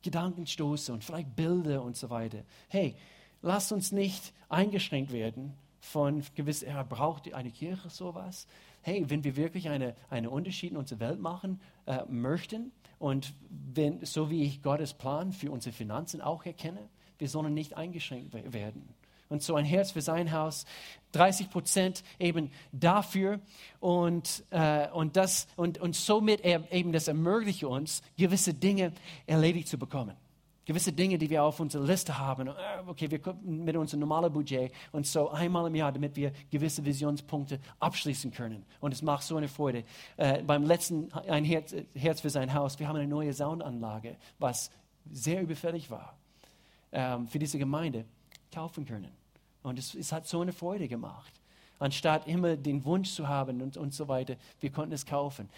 [0.00, 2.38] Gedankenstoße und vielleicht Bilder und so weiter.
[2.68, 2.96] Hey,
[3.42, 5.52] lasst uns nicht eingeschränkt werden
[5.84, 8.46] von gewiss, er braucht eine Kirche sowas.
[8.82, 14.04] Hey, wenn wir wirklich eine, einen Unterschied in unserer Welt machen äh, möchten und wenn,
[14.04, 18.88] so wie ich Gottes Plan für unsere Finanzen auch erkenne, wir sollen nicht eingeschränkt werden.
[19.28, 20.64] Und so ein Herz für sein Haus,
[21.12, 23.40] 30 Prozent eben dafür.
[23.80, 28.92] Und, äh, und, das, und, und somit eben das ermöglicht uns, gewisse Dinge
[29.26, 30.14] erledigt zu bekommen.
[30.66, 32.48] Gewisse Dinge, die wir auf unserer Liste haben.
[32.48, 32.52] Äh,
[32.86, 36.84] okay, wir kommen mit unserem normalen Budget und so einmal im Jahr, damit wir gewisse
[36.84, 38.64] Visionspunkte abschließen können.
[38.80, 39.84] Und es macht so eine Freude.
[40.16, 44.70] Äh, beim letzten ein Herz, Herz, für sein Haus, wir haben eine neue Soundanlage, was
[45.10, 46.16] sehr überfällig war
[46.92, 48.04] ähm, für diese Gemeinde,
[48.52, 49.10] kaufen können.
[49.62, 51.32] Und es, es, hat so eine Freude gemacht.
[51.78, 55.48] Anstatt immer den Wunsch zu haben und, und so weiter, wir konnten es kaufen.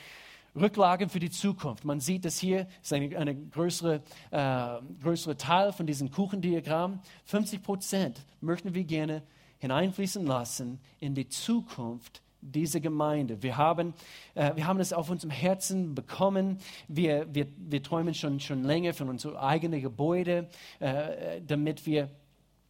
[0.56, 1.84] Rücklagen für die Zukunft.
[1.84, 7.00] Man sieht das hier, ist ein eine größere, äh, größere Teil von diesem Kuchendiagramm.
[7.26, 9.22] 50 Prozent möchten wir gerne
[9.58, 13.42] hineinfließen lassen in die Zukunft dieser Gemeinde.
[13.42, 13.94] Wir haben,
[14.34, 16.58] äh, wir haben es auf unserem Herzen bekommen.
[16.88, 22.10] Wir, wir, wir träumen schon, schon länger von unserem eigenen Gebäude, äh, damit wir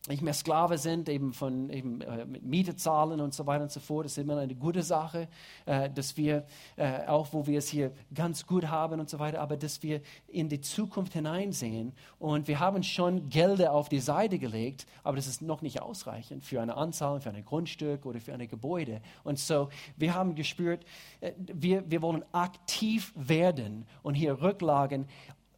[0.09, 3.81] nicht mehr Sklave sind, eben von eben, äh, Miete zahlen und so weiter und so
[3.81, 4.05] fort.
[4.05, 5.29] Das ist immer eine gute Sache,
[5.65, 9.41] äh, dass wir, äh, auch wo wir es hier ganz gut haben und so weiter,
[9.41, 11.93] aber dass wir in die Zukunft hineinsehen.
[12.19, 16.45] Und wir haben schon Gelder auf die Seite gelegt, aber das ist noch nicht ausreichend
[16.45, 19.01] für eine Anzahl, für ein Grundstück oder für ein Gebäude.
[19.25, 20.85] Und so, wir haben gespürt,
[21.21, 25.07] äh, wir, wir wollen aktiv werden und hier Rücklagen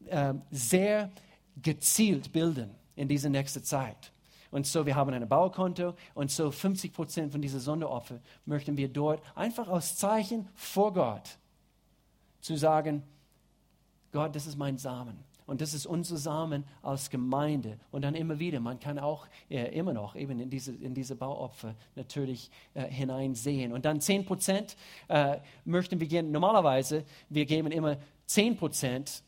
[0.07, 1.11] äh, sehr
[1.61, 4.13] gezielt bilden in dieser nächsten Zeit.
[4.51, 8.89] Und so, wir haben ein Baukonto und so 50 Prozent von dieser Sonderopfer möchten wir
[8.89, 11.39] dort einfach aus Zeichen vor Gott
[12.41, 13.03] zu sagen,
[14.13, 15.19] Gott, das ist mein Samen.
[15.49, 17.79] Und das ist unser Samen als Gemeinde.
[17.91, 21.17] Und dann immer wieder, man kann auch äh, immer noch eben in diese, in diese
[21.17, 23.73] Bauopfer natürlich äh, hineinsehen.
[23.73, 24.77] Und dann 10 Prozent
[25.09, 26.31] äh, möchten wir gehen.
[26.33, 29.23] Normalerweise, wir geben immer 10 Prozent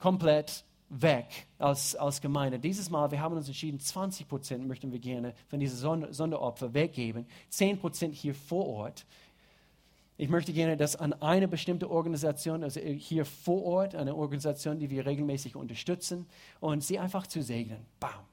[0.00, 2.58] komplett weg als, als Gemeinde.
[2.58, 7.26] Dieses Mal, wir haben uns entschieden, 20 Prozent möchten wir gerne von diesen Sonderopfer weggeben,
[7.48, 9.06] 10 Prozent hier vor Ort.
[10.18, 14.88] Ich möchte gerne, dass an eine bestimmte Organisation, also hier vor Ort, eine Organisation, die
[14.88, 16.26] wir regelmäßig unterstützen,
[16.60, 17.84] und sie einfach zu segnen.
[18.00, 18.24] Bam.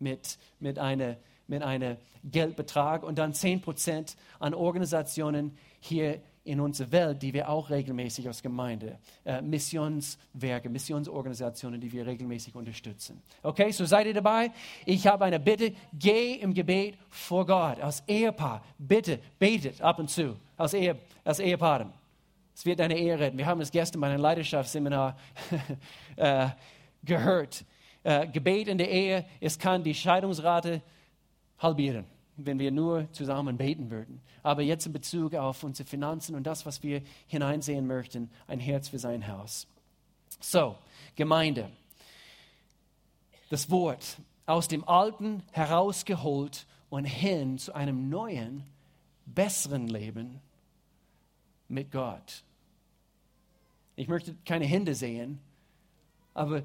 [0.00, 1.16] Mit, mit einem
[1.46, 7.48] mit eine Geldbetrag und dann 10 Prozent an Organisationen hier in unserer Welt, die wir
[7.48, 13.22] auch regelmäßig als Gemeinde, äh, Missionswerke, Missionsorganisationen, die wir regelmäßig unterstützen.
[13.42, 14.50] Okay, so seid ihr dabei?
[14.84, 20.10] Ich habe eine Bitte, geh im Gebet vor Gott, als Ehepaar, bitte betet ab und
[20.10, 21.90] zu, als, Ehe, als Ehepaaren.
[22.54, 23.38] Es wird deine Ehe retten.
[23.38, 25.16] Wir haben es gestern bei einem Leidenschaftsseminar
[26.16, 26.48] äh,
[27.02, 27.64] gehört.
[28.02, 30.82] Äh, Gebet in der Ehe, es kann die Scheidungsrate
[31.58, 32.04] halbieren
[32.36, 34.20] wenn wir nur zusammen beten würden.
[34.42, 38.88] Aber jetzt in Bezug auf unsere Finanzen und das, was wir hineinsehen möchten, ein Herz
[38.88, 39.66] für sein Haus.
[40.40, 40.76] So,
[41.16, 41.70] Gemeinde.
[43.50, 48.64] Das Wort aus dem Alten herausgeholt und hin zu einem neuen,
[49.26, 50.40] besseren Leben
[51.68, 52.44] mit Gott.
[53.96, 55.40] Ich möchte keine Hände sehen,
[56.34, 56.64] aber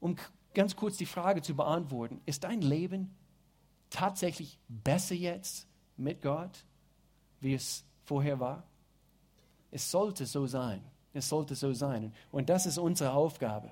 [0.00, 0.16] um
[0.54, 3.14] ganz kurz die Frage zu beantworten, ist dein Leben
[3.92, 6.64] tatsächlich besser jetzt mit Gott,
[7.40, 8.64] wie es vorher war?
[9.70, 10.82] Es sollte so sein.
[11.12, 12.12] Es sollte so sein.
[12.30, 13.70] Und das ist unsere Aufgabe.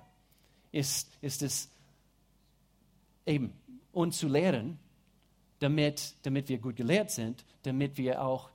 [0.72, 1.70] Ist, ist es
[3.26, 3.52] eben,
[3.92, 4.78] uns zu lehren,
[5.58, 8.50] damit, damit wir gut gelehrt sind, damit wir auch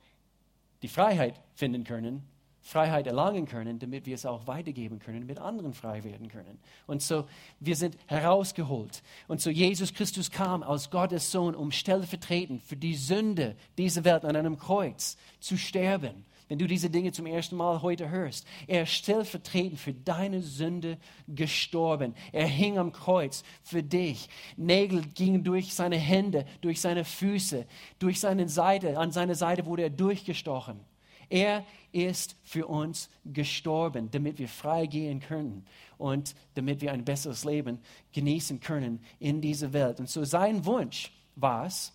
[0.82, 2.26] die Freiheit finden können,
[2.66, 6.58] Freiheit erlangen können, damit wir es auch weitergeben können, damit anderen frei werden können.
[6.88, 7.24] Und so,
[7.60, 9.04] wir sind herausgeholt.
[9.28, 14.24] Und so, Jesus Christus kam als Gottes Sohn, um stellvertretend für die Sünde dieser Welt
[14.24, 16.24] an einem Kreuz zu sterben.
[16.48, 20.98] Wenn du diese Dinge zum ersten Mal heute hörst, er ist stellvertretend für deine Sünde
[21.28, 22.16] gestorben.
[22.32, 24.28] Er hing am Kreuz für dich.
[24.56, 27.64] Nägel gingen durch seine Hände, durch seine Füße,
[28.00, 28.98] durch seine Seite.
[28.98, 30.80] An seine Seite wurde er durchgestochen.
[31.28, 35.66] Er ist für uns gestorben, damit wir frei gehen können
[35.98, 37.80] und damit wir ein besseres Leben
[38.12, 39.98] genießen können in dieser Welt.
[40.00, 41.92] Und so sein Wunsch war es,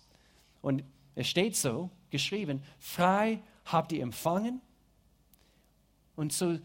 [0.60, 4.60] und es steht so geschrieben, frei habt ihr empfangen.
[6.16, 6.58] Und so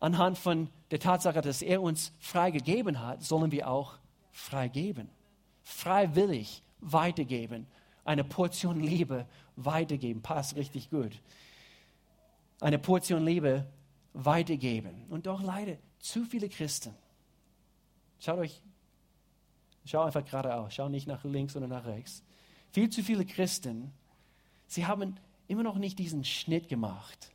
[0.00, 3.98] anhand von der Tatsache, dass er uns frei gegeben hat, sollen wir auch
[4.30, 5.08] frei geben.
[5.62, 7.66] Freiwillig weitergeben.
[8.04, 10.22] Eine Portion Liebe weitergeben.
[10.22, 11.20] Passt richtig gut.
[12.60, 13.66] Eine Portion Liebe
[14.12, 15.06] weitergeben.
[15.08, 16.94] Und doch leider zu viele Christen.
[18.18, 18.62] Schaut euch
[19.84, 22.22] Schau einfach geradeaus, schau nicht nach links oder nach rechts.
[22.70, 23.92] Viel zu viele Christen,
[24.66, 25.16] sie haben
[25.48, 27.32] immer noch nicht diesen Schnitt gemacht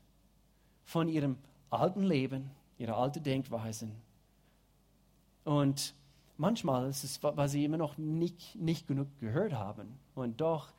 [0.85, 1.37] von ihrem
[1.69, 3.91] alten Leben, ihrer alten Denkweisen.
[5.43, 5.93] Und
[6.37, 9.99] manchmal ist es, weil sie immer noch nicht, nicht genug gehört haben.
[10.17, 10.69] Und doch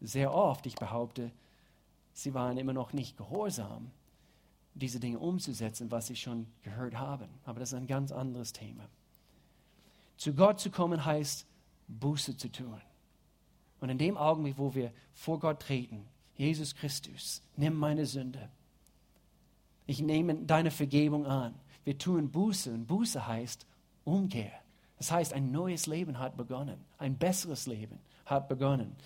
[0.00, 1.30] sehr oft, ich behaupte,
[2.12, 3.90] sie waren immer noch nicht gehorsam,
[4.74, 7.28] diese Dinge umzusetzen, was sie schon gehört haben.
[7.44, 8.88] Aber das ist ein ganz anderes Thema.
[10.16, 11.46] Zu Gott zu kommen heißt,
[11.88, 12.80] Buße zu tun.
[13.80, 16.06] Und in dem Augenblick, wo wir vor Gott treten,
[16.36, 18.48] Jesus Christus, nimm meine Sünde.
[19.86, 21.54] Ich nehme deine Vergebung an.
[21.84, 23.66] Wir tun Buße und Buße heißt
[24.04, 24.52] Umkehr.
[24.98, 26.84] Das heißt, ein neues Leben hat begonnen.
[26.98, 28.96] Ein besseres Leben hat begonnen.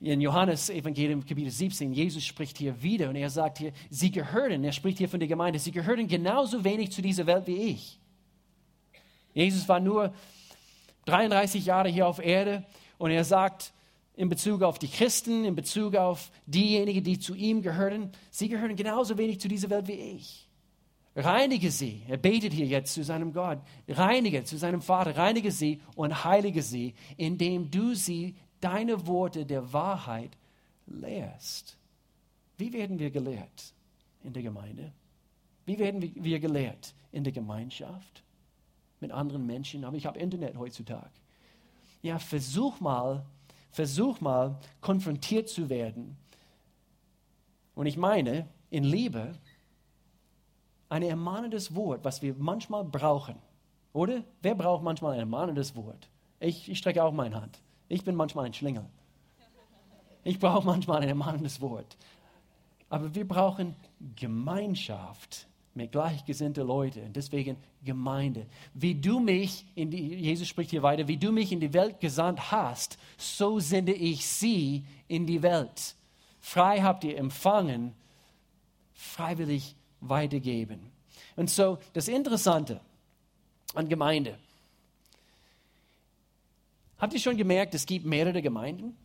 [0.00, 4.64] In Johannes Evangelium Kapitel 17, Jesus spricht hier wieder und er sagt hier, sie gehörten,
[4.64, 7.98] er spricht hier von der Gemeinde, sie gehörten genauso wenig zu dieser Welt wie ich.
[9.34, 10.14] Jesus war nur
[11.04, 12.64] 33 Jahre hier auf Erde
[12.96, 13.72] und er sagt
[14.16, 18.76] in Bezug auf die Christen, in Bezug auf diejenigen, die zu ihm gehören, sie gehören
[18.76, 20.49] genauso wenig zu dieser Welt wie ich.
[21.16, 25.80] Reinige sie, er betet hier jetzt zu seinem Gott, reinige zu seinem Vater, reinige sie
[25.96, 30.36] und heilige sie, indem du sie deine Worte der Wahrheit
[30.86, 31.76] lehrst.
[32.58, 33.74] Wie werden wir gelehrt
[34.22, 34.92] in der Gemeinde?
[35.66, 38.22] Wie werden wir gelehrt in der Gemeinschaft?
[39.00, 41.10] mit anderen Menschen, aber ich habe Internet heutzutage.
[42.02, 43.24] Ja, versuch mal,
[43.70, 46.16] versuch mal, konfrontiert zu werden.
[47.74, 49.32] Und ich meine, in Liebe,
[50.90, 53.36] ein ermahnendes Wort, was wir manchmal brauchen.
[53.92, 54.22] Oder?
[54.42, 56.08] Wer braucht manchmal ein ermahnendes Wort?
[56.40, 57.58] Ich, ich strecke auch meine Hand.
[57.88, 58.84] Ich bin manchmal ein Schlingel.
[60.24, 61.96] Ich brauche manchmal ein ermahnendes Wort.
[62.88, 63.74] Aber wir brauchen
[64.16, 67.12] Gemeinschaft mit gleichgesinnten Leuten.
[67.12, 68.46] Deswegen Gemeinde.
[68.74, 72.00] Wie du mich, in die, Jesus spricht hier weiter, wie du mich in die Welt
[72.00, 75.94] gesandt hast, so sende ich sie in die Welt.
[76.40, 77.94] Frei habt ihr empfangen,
[78.92, 80.80] freiwillig weitergeben.
[81.36, 82.80] Und so das Interessante
[83.74, 84.38] an Gemeinde.
[86.98, 88.96] Habt ihr schon gemerkt, es gibt mehrere Gemeinden?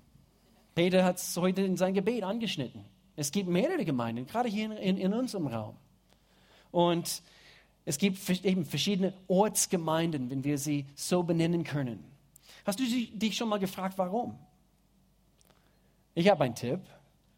[0.73, 2.83] Peter hat es heute in sein Gebet angeschnitten.
[3.15, 5.77] Es gibt mehrere Gemeinden, gerade hier in, in unserem Raum.
[6.71, 7.21] Und
[7.85, 12.03] es gibt eben verschiedene Ortsgemeinden, wenn wir sie so benennen können.
[12.65, 14.37] Hast du dich schon mal gefragt, warum?
[16.15, 16.81] Ich habe einen Tipp,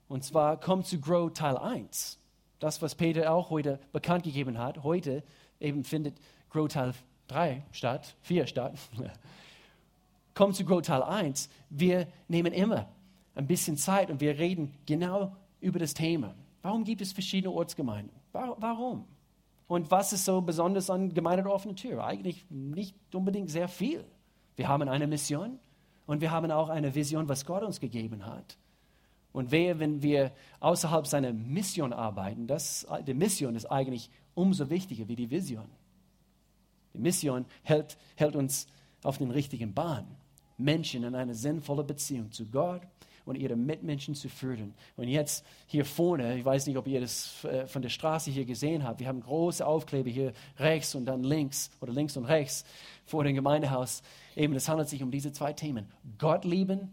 [0.08, 2.18] und zwar komm zu Grow Teil 1.
[2.60, 4.84] Das, was Peter auch heute bekannt gegeben hat.
[4.84, 5.24] Heute
[5.60, 6.16] eben findet
[6.50, 6.94] Grow Teil
[7.28, 8.74] 3 statt, 4 statt.
[10.38, 11.50] komm zu Grow Teil 1.
[11.70, 12.88] Wir nehmen immer
[13.34, 16.36] ein bisschen Zeit und wir reden genau über das Thema.
[16.62, 18.14] Warum gibt es verschiedene Ortsgemeinden?
[18.32, 19.06] Warum?
[19.68, 22.06] Und was ist so besonders an Gemeinde der offenen Tür?
[22.06, 24.06] Eigentlich nicht unbedingt sehr viel.
[24.56, 25.60] Wir haben eine Mission
[26.06, 28.58] und wir haben auch eine Vision, was Gott uns gegeben hat.
[29.38, 35.08] Und wehe, wenn wir außerhalb seiner Mission arbeiten, das, die Mission ist eigentlich umso wichtiger
[35.08, 35.70] wie die Vision.
[36.96, 38.66] Die Mission hält, hält uns
[39.04, 40.08] auf den richtigen Bahn.
[40.58, 42.82] Menschen in eine sinnvolle Beziehung zu Gott
[43.26, 44.74] und ihre Mitmenschen zu führen.
[44.96, 48.46] Und jetzt hier vorne, ich weiß nicht, ob ihr das äh, von der Straße hier
[48.46, 52.66] gesehen habt, wir haben große Aufkleber hier rechts und dann links oder links und rechts
[53.06, 54.02] vor dem Gemeindehaus.
[54.36, 55.86] Eben, es handelt sich um diese zwei Themen.
[56.18, 56.90] Gott lieben,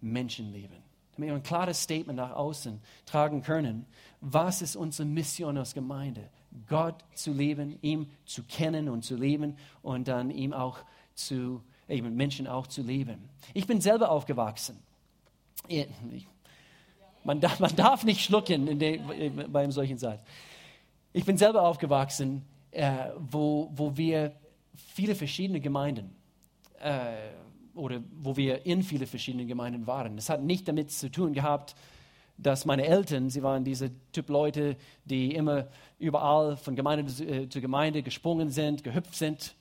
[0.00, 0.83] Menschen lieben.
[1.16, 3.86] Damit wir ein klares Statement nach außen tragen können.
[4.20, 6.28] Was ist unsere Mission als Gemeinde?
[6.68, 10.78] Gott zu lieben, ihm zu kennen und zu lieben und dann ihm auch
[11.14, 13.28] zu, eben Menschen auch zu lieben.
[13.54, 14.78] Ich bin selber aufgewachsen
[17.24, 20.20] man darf, man darf nicht schlucken dem, bei einem solchen Satz.
[21.12, 24.32] Ich bin selber aufgewachsen, äh, wo, wo wir
[24.74, 26.14] viele verschiedene Gemeinden
[26.80, 27.14] äh,
[27.74, 30.16] oder wo wir in viele verschiedene Gemeinden waren.
[30.16, 31.74] Das hat nicht damit zu tun gehabt,
[32.36, 37.60] dass meine Eltern, sie waren diese Typ Leute, die immer überall von Gemeinde äh, zu
[37.60, 39.54] Gemeinde gesprungen sind, gehüpft sind.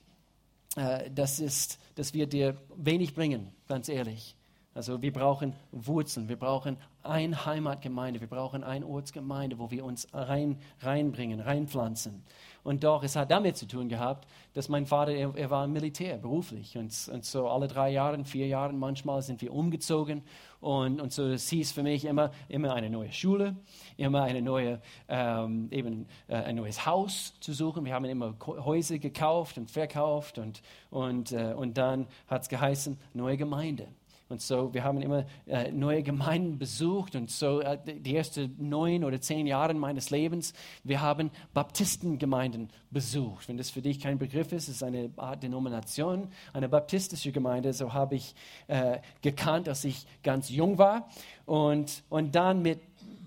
[0.76, 4.36] Äh, das ist, das wird dir wenig bringen, ganz ehrlich.
[4.76, 10.08] Also wir brauchen Wurzeln, wir brauchen eine Heimatgemeinde, wir brauchen eine Ortsgemeinde, wo wir uns
[10.14, 12.24] rein, reinbringen, reinpflanzen.
[12.64, 16.18] Und doch, es hat damit zu tun gehabt, dass mein Vater, er, er war Militär,
[16.18, 16.78] beruflich.
[16.78, 20.24] Und, und, so alle drei Jahre, vier Jahre manchmal sind wir umgezogen.
[20.62, 23.58] Und, und so, das hieß für mich immer, immer eine neue Schule,
[23.98, 27.84] immer eine neue, ähm, eben, äh, ein neues Haus zu suchen.
[27.84, 30.38] Wir haben immer Häuser gekauft und verkauft.
[30.38, 33.88] Und, und, äh, und dann hat es geheißen, neue Gemeinde.
[34.30, 39.04] Und so, wir haben immer äh, neue Gemeinden besucht und so äh, die ersten neun
[39.04, 43.50] oder zehn Jahre meines Lebens, wir haben Baptistengemeinden besucht.
[43.50, 47.74] Wenn das für dich kein Begriff ist, ist eine Art Denomination, eine baptistische Gemeinde.
[47.74, 48.34] So habe ich
[48.68, 51.10] äh, gekannt, als ich ganz jung war.
[51.46, 52.80] Und, und dann mit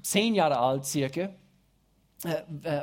[0.02, 1.30] zehn Jahren alt circa,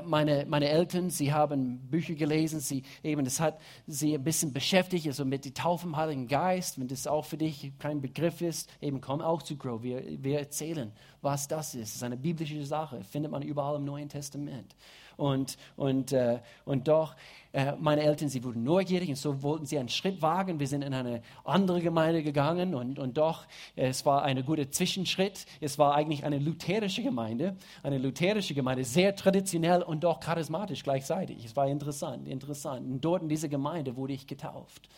[0.05, 5.07] meine, meine Eltern, sie haben Bücher gelesen, sie eben, das hat sie ein bisschen beschäftigt,
[5.07, 8.69] also mit der Taufe im Heiligen Geist, wenn das auch für dich kein Begriff ist,
[8.81, 11.89] eben komm auch zu Grow, wir, wir erzählen, was das ist.
[11.89, 14.75] Das ist eine biblische Sache, findet man überall im Neuen Testament.
[15.17, 17.15] Und, und, äh, und doch,
[17.53, 20.59] äh, meine Eltern, sie wurden neugierig und so wollten sie einen Schritt wagen.
[20.59, 23.45] Wir sind in eine andere Gemeinde gegangen und, und doch,
[23.75, 25.45] äh, es war ein guter Zwischenschritt.
[25.61, 31.45] Es war eigentlich eine lutherische Gemeinde, eine lutherische Gemeinde, sehr traditionell und doch charismatisch gleichzeitig.
[31.45, 32.87] Es war interessant, interessant.
[32.87, 34.89] Und dort in dieser Gemeinde wurde ich getauft.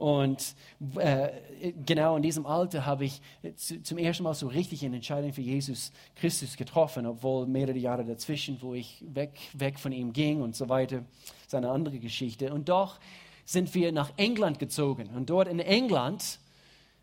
[0.00, 0.54] Und
[0.96, 1.28] äh,
[1.84, 3.20] genau in diesem Alter habe ich
[3.56, 8.06] zu, zum ersten Mal so richtig eine Entscheidung für Jesus Christus getroffen, obwohl mehrere Jahre
[8.06, 11.04] dazwischen, wo ich weg, weg von ihm ging und so weiter.
[11.26, 12.50] Das ist eine andere Geschichte.
[12.50, 12.98] Und doch
[13.44, 15.10] sind wir nach England gezogen.
[15.14, 16.38] Und dort in England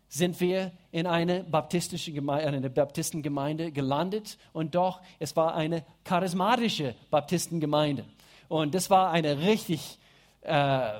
[0.08, 4.38] sind wir in eine baptistische Gemeinde, eine Baptistengemeinde gelandet.
[4.52, 8.04] Und doch, es war eine charismatische Baptistengemeinde.
[8.48, 10.00] Und das war eine richtig
[10.42, 10.94] äh,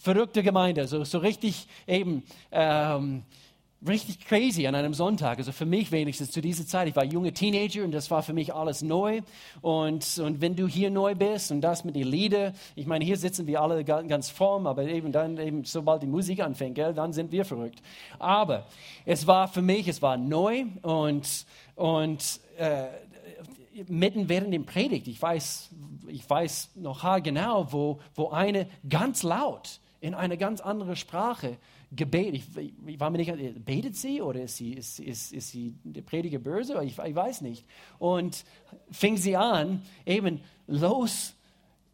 [0.00, 3.22] verrückte Gemeinde, so, so richtig eben ähm,
[3.86, 5.38] richtig crazy an einem Sonntag.
[5.38, 6.88] Also für mich wenigstens zu dieser Zeit.
[6.88, 9.20] Ich war junge Teenager und das war für mich alles neu.
[9.60, 13.16] Und, und wenn du hier neu bist und das mit den Liedern, ich meine, hier
[13.16, 17.12] sitzen wir alle ganz fromm, aber eben dann, eben sobald die Musik anfängt, gell, dann
[17.12, 17.80] sind wir verrückt.
[18.18, 18.66] Aber
[19.06, 22.86] es war für mich, es war neu und, und äh,
[23.88, 25.70] mitten während dem Predigt, ich weiß,
[26.08, 31.58] ich weiß noch genau, wo, wo eine ganz laut in eine ganz andere Sprache
[31.92, 32.42] gebetet.
[32.56, 36.02] Ich, ich, war mir nicht, betet sie oder ist sie, ist, ist, ist sie der
[36.02, 36.82] Prediger böse?
[36.84, 37.66] Ich, ich weiß nicht.
[37.98, 38.44] Und
[38.90, 41.34] fing sie an, eben los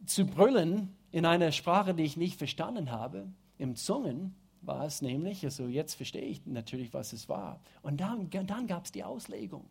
[0.05, 3.27] zu brüllen in einer Sprache, die ich nicht verstanden habe.
[3.57, 7.59] Im Zungen war es nämlich, also jetzt verstehe ich natürlich, was es war.
[7.81, 9.65] Und dann, dann gab es die Auslegung.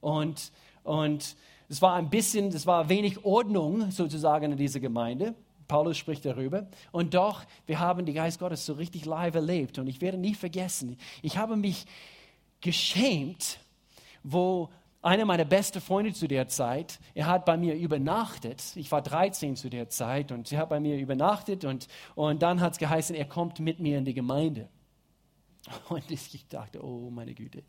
[0.00, 1.36] Und, und
[1.68, 5.34] es war ein bisschen, es war wenig Ordnung sozusagen in dieser Gemeinde.
[5.68, 6.66] Paulus spricht darüber.
[6.92, 9.78] Und doch, wir haben die Geist Gottes so richtig live erlebt.
[9.78, 11.86] Und ich werde nie vergessen, ich habe mich
[12.60, 13.58] geschämt,
[14.22, 14.70] wo
[15.04, 18.62] einer meiner besten Freunde zu der Zeit, er hat bei mir übernachtet.
[18.74, 22.60] Ich war 13 zu der Zeit und er hat bei mir übernachtet und, und dann
[22.60, 24.68] hat es geheißen, er kommt mit mir in die Gemeinde.
[25.90, 27.62] Und ich dachte, oh meine Güte,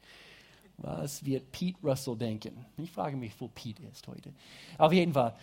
[0.78, 2.66] was wird Pete Russell denken?
[2.78, 4.34] Ich frage mich, wo Pete ist heute.
[4.78, 5.36] Auf jeden Fall,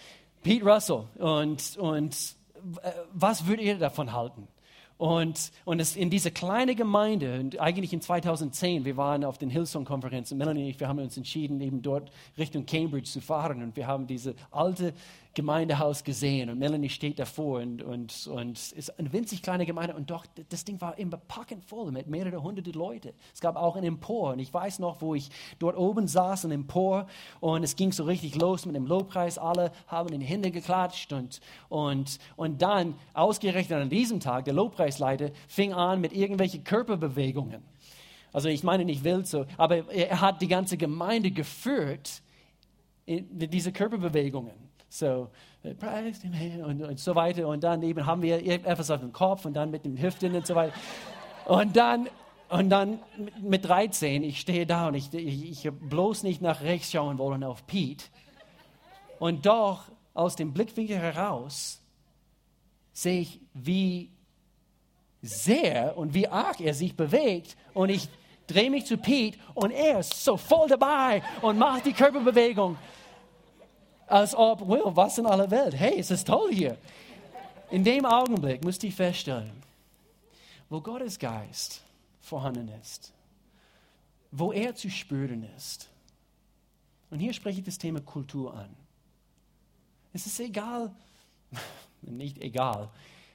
[0.42, 2.36] Pete Russell und, und
[3.12, 4.48] was würdet ihr davon halten?
[4.98, 9.50] Und, und es in diese kleine Gemeinde, und eigentlich in 2010, wir waren auf den
[9.50, 13.64] Hillsong-Konferenz, Melanie und ich, wir haben uns entschieden, eben dort Richtung Cambridge zu fahren.
[13.64, 14.94] Und wir haben diese alte
[15.34, 20.10] Gemeindehaus gesehen und Melanie steht davor und, und, und ist eine winzig kleine Gemeinde und
[20.10, 23.14] doch, das Ding war immer packend voll mit mehreren hunderte Leute.
[23.32, 26.50] Es gab auch ein Empor und ich weiß noch, wo ich dort oben saß, ein
[26.50, 27.06] Empor
[27.40, 29.38] und es ging so richtig los mit dem Lobpreis.
[29.38, 31.40] Alle haben in die Hände geklatscht und,
[31.70, 37.62] und, und dann, ausgerechnet an diesem Tag, der Lobpreisleiter fing an mit irgendwelchen Körperbewegungen.
[38.32, 42.22] Also ich meine nicht wild so, aber er hat die ganze Gemeinde geführt
[43.06, 44.71] mit diesen Körperbewegungen.
[44.94, 45.30] So,
[45.62, 47.48] äh, preis dem Herrn und, und so weiter.
[47.48, 50.46] Und dann eben haben wir etwas auf dem Kopf und dann mit den Hüften und
[50.46, 50.74] so weiter.
[51.46, 52.10] Und dann,
[52.50, 52.98] und dann
[53.40, 57.42] mit 13, ich stehe da und ich, ich, ich bloß nicht nach rechts schauen wollen
[57.42, 58.04] auf Pete.
[59.18, 61.80] Und doch aus dem Blickwinkel heraus
[62.92, 64.10] sehe ich, wie
[65.22, 67.56] sehr und wie arg er sich bewegt.
[67.72, 68.10] Und ich
[68.46, 72.76] drehe mich zu Pete und er ist so voll dabei und macht die Körperbewegung
[74.12, 75.74] als ob, well, was in aller Welt?
[75.74, 76.76] Hey, es ist toll hier.
[77.70, 79.52] In dem Augenblick musste ich feststellen,
[80.68, 81.82] wo Gottes Geist
[82.20, 83.10] vorhanden ist,
[84.30, 85.88] wo er zu spüren ist.
[87.10, 88.68] Und hier spreche ich das Thema Kultur an.
[90.12, 90.90] Es ist egal,
[92.02, 92.90] nicht egal,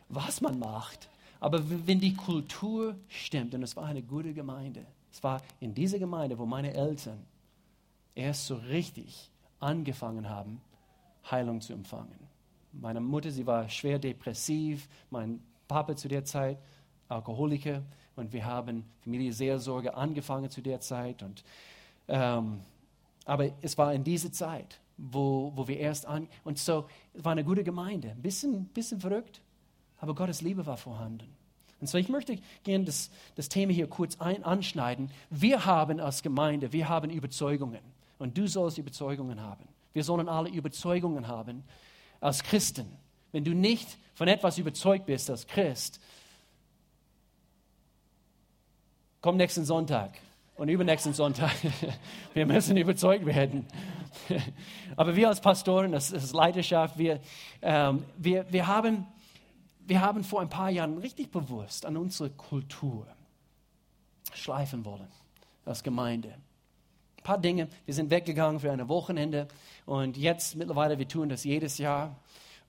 [0.10, 1.10] was man macht,
[1.40, 5.98] aber wenn die Kultur stimmt, und es war eine gute Gemeinde, es war in dieser
[5.98, 7.26] Gemeinde, wo meine Eltern
[8.14, 10.62] erst so richtig angefangen haben,
[11.32, 12.18] Heilung zu empfangen.
[12.72, 16.58] Meine Mutter, sie war schwer depressiv, mein Papa zu der Zeit
[17.10, 17.84] Alkoholiker
[18.16, 21.24] und wir haben Familienseelsorge angefangen zu der Zeit.
[21.24, 21.44] Und,
[22.08, 22.60] ähm,
[23.26, 27.32] aber es war in dieser Zeit, wo, wo wir erst an und so es war
[27.32, 29.42] eine gute Gemeinde, ein bisschen, bisschen verrückt,
[30.00, 31.28] aber Gottes Liebe war vorhanden.
[31.80, 35.12] Und so, ich möchte gerne das, das Thema hier kurz ein, anschneiden.
[35.30, 37.82] Wir haben als Gemeinde, wir haben Überzeugungen.
[38.18, 39.68] Und du sollst Überzeugungen haben.
[39.98, 41.64] Wir sollen alle Überzeugungen haben
[42.20, 42.86] als Christen.
[43.32, 46.00] Wenn du nicht von etwas überzeugt bist als Christ,
[49.22, 50.20] komm nächsten Sonntag
[50.56, 51.52] und übernächsten Sonntag.
[52.36, 53.66] Wir müssen überzeugt werden.
[54.96, 57.20] Aber wir als Pastoren, das ist Leidenschaft, wir,
[57.64, 59.08] ähm, wir, wir, haben,
[59.88, 63.08] wir haben vor ein paar Jahren richtig bewusst an unsere Kultur
[64.32, 65.08] schleifen wollen
[65.66, 66.36] als Gemeinde.
[67.28, 69.50] Paar Dinge, wir sind weggegangen für ein Wochenende
[69.86, 72.16] und jetzt mittlerweile, wir tun das jedes Jahr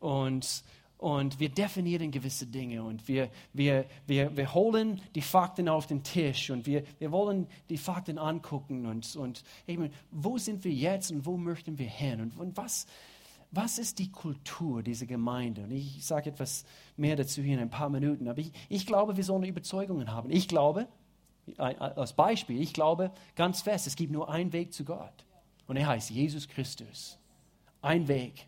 [0.01, 0.65] und
[0.97, 6.03] und wir definieren gewisse Dinge und wir, wir, wir, wir holen die Fakten auf den
[6.03, 11.13] Tisch und wir, wir wollen die Fakten angucken und, und eben, wo sind wir jetzt
[11.13, 12.87] und wo möchten wir hin und, und was,
[13.53, 15.63] was ist die Kultur dieser Gemeinde?
[15.63, 16.65] Und ich sage etwas
[16.97, 20.33] mehr dazu hier in ein paar Minuten, aber ich, ich glaube, wir sollen Überzeugungen haben.
[20.33, 20.89] Ich glaube,
[21.57, 25.25] als Beispiel, ich glaube ganz fest, es gibt nur einen Weg zu Gott
[25.67, 27.19] und er heißt Jesus Christus.
[27.81, 28.47] Ein Weg.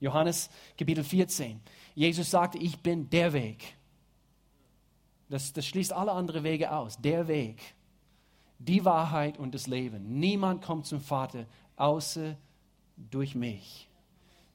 [0.00, 1.60] Johannes Kapitel 14.
[1.94, 3.76] Jesus sagte, ich bin der Weg.
[5.28, 6.98] Das, das schließt alle anderen Wege aus.
[6.98, 7.74] Der Weg,
[8.58, 10.18] die Wahrheit und das Leben.
[10.20, 11.46] Niemand kommt zum Vater
[11.76, 12.36] außer
[12.96, 13.88] durch mich.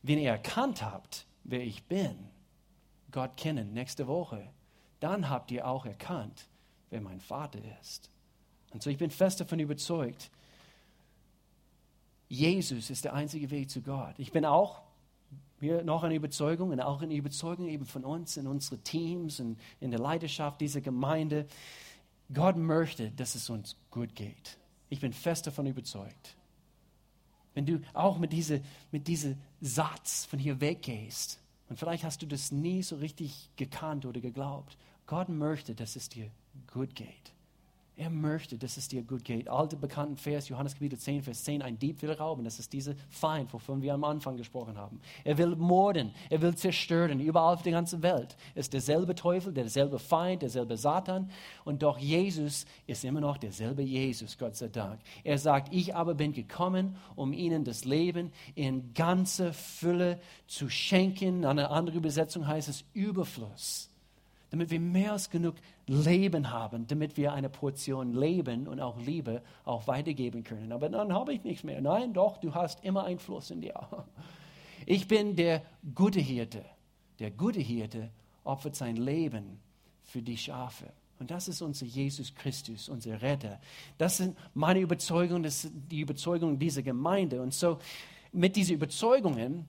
[0.01, 2.30] Wenn ihr erkannt habt, wer ich bin,
[3.11, 4.49] Gott kennen nächste Woche,
[4.99, 6.47] dann habt ihr auch erkannt,
[6.90, 8.10] wer mein Vater ist.
[8.72, 10.30] Und so ich bin fest davon überzeugt,
[12.28, 14.14] Jesus ist der einzige Weg zu Gott.
[14.18, 14.82] Ich bin auch
[15.60, 19.60] wir noch eine Überzeugung und auch eine Überzeugung eben von uns in unsere Teams und
[19.80, 21.48] in der Leidenschaft dieser Gemeinde.
[22.34, 24.58] Gott möchte, dass es uns gut geht.
[24.90, 26.36] Ich bin fest davon überzeugt.
[27.54, 28.62] Wenn du auch mit diesem
[28.92, 34.06] mit diese Satz von hier weggehst, und vielleicht hast du das nie so richtig gekannt
[34.06, 34.78] oder geglaubt,
[35.10, 36.30] Gott möchte, dass es dir
[36.72, 37.34] gut geht.
[37.97, 39.49] Er möchte, dass es dir gut geht.
[39.49, 42.43] Alte bekannten Vers, Johannes Kapitel 10, Vers 10, ein Dieb will rauben.
[42.43, 45.01] Das ist dieser Feind, wovon wir am Anfang gesprochen haben.
[45.24, 48.38] Er will morden, er will zerstören, überall auf der ganzen Welt.
[48.53, 51.32] Ist derselbe Teufel, derselbe Feind, derselbe Satan.
[51.66, 54.99] Und doch Jesus ist immer noch derselbe Jesus, Gott sei Dank.
[55.24, 61.45] Er sagt, ich aber bin gekommen, um ihnen das Leben in ganzer Fülle zu schenken.
[61.45, 63.89] Eine andere Übersetzung heißt es Überfluss
[64.52, 69.41] damit wir mehr als genug Leben haben, damit wir eine Portion Leben und auch Liebe
[69.64, 70.72] auch weitergeben können.
[70.72, 71.82] Aber dann habe ich nichts mehr.
[71.82, 73.88] Nein, doch, du hast immer einen Fluss in dir.
[74.86, 75.62] Ich bin der
[75.93, 76.64] gute Hirte.
[77.20, 78.10] Der gute Hirte
[78.43, 79.60] opfert sein Leben
[80.04, 80.91] für die Schafe.
[81.20, 83.60] Und das ist unser Jesus Christus, unser Retter.
[83.97, 87.41] Das sind meine Überzeugungen, das sind die Überzeugungen dieser Gemeinde.
[87.41, 87.78] Und so
[88.32, 89.68] mit diesen Überzeugungen,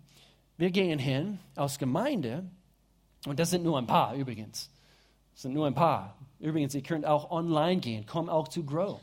[0.57, 2.49] wir gehen hin als Gemeinde
[3.27, 4.71] und das sind nur ein paar übrigens.
[5.33, 6.17] Das sind nur ein paar.
[6.39, 9.01] Übrigens, ihr könnt auch online gehen, komm auch zu Grow.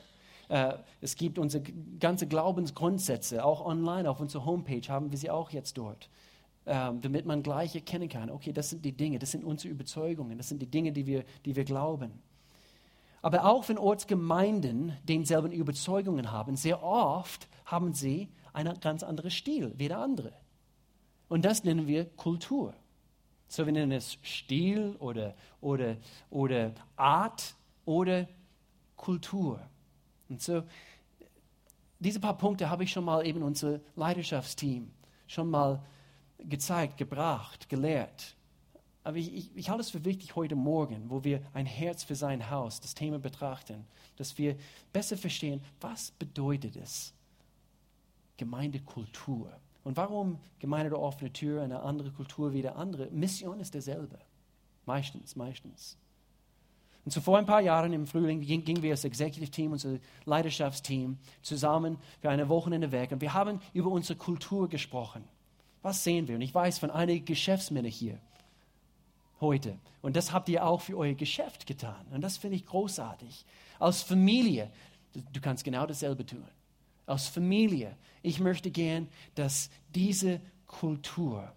[0.49, 1.63] Äh, es gibt unsere
[1.99, 6.09] ganze Glaubensgrundsätze, auch online auf unserer Homepage haben wir sie auch jetzt dort,
[6.65, 10.37] ähm, damit man gleich erkennen kann, okay, das sind die Dinge, das sind unsere Überzeugungen,
[10.37, 12.11] das sind die Dinge, die wir, die wir glauben.
[13.21, 19.73] Aber auch wenn Ortsgemeinden denselben Überzeugungen haben, sehr oft haben sie einen ganz anderen Stil
[19.77, 20.33] wie der andere.
[21.27, 22.73] Und das nennen wir Kultur.
[23.47, 25.97] So, wir nennen es Stil oder, oder,
[26.29, 28.27] oder Art oder
[28.95, 29.61] Kultur.
[30.29, 30.63] Und so,
[31.99, 34.91] diese paar Punkte habe ich schon mal eben unser Leidenschaftsteam
[35.27, 35.83] schon mal
[36.39, 38.35] gezeigt, gebracht, gelehrt.
[39.03, 42.15] Aber ich, ich, ich, halte es für wichtig heute Morgen, wo wir ein Herz für
[42.15, 43.87] sein Haus, das Thema betrachten,
[44.17, 44.57] dass wir
[44.91, 47.13] besser verstehen, was bedeutet es,
[48.35, 49.57] Gemeindekultur.
[49.87, 53.09] Und warum Gemeinde der offene Tür eine andere Kultur wie der andere?
[53.09, 54.19] Mission ist derselbe.
[54.85, 55.95] Meistens, meistens.
[57.05, 61.17] Und so vor ein paar Jahren im Frühling gingen wir als Executive Team, unser Leidenschaftsteam,
[61.41, 63.13] zusammen für eine Wochenende weg.
[63.13, 65.23] Und wir haben über unsere Kultur gesprochen.
[65.83, 66.35] Was sehen wir?
[66.35, 68.19] Und ich weiß von einigen Geschäftsmännern hier
[69.39, 69.79] heute.
[70.01, 72.05] Und das habt ihr auch für euer Geschäft getan.
[72.11, 73.45] Und das finde ich großartig.
[73.79, 74.69] Als Familie,
[75.31, 76.43] du kannst genau dasselbe tun
[77.07, 77.97] als Familie.
[78.21, 81.51] Ich möchte gern, dass diese Kultur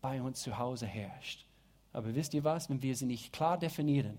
[0.00, 1.46] bei uns zu Hause herrscht.
[1.92, 4.18] Aber wisst ihr was, wenn wir sie nicht klar definieren,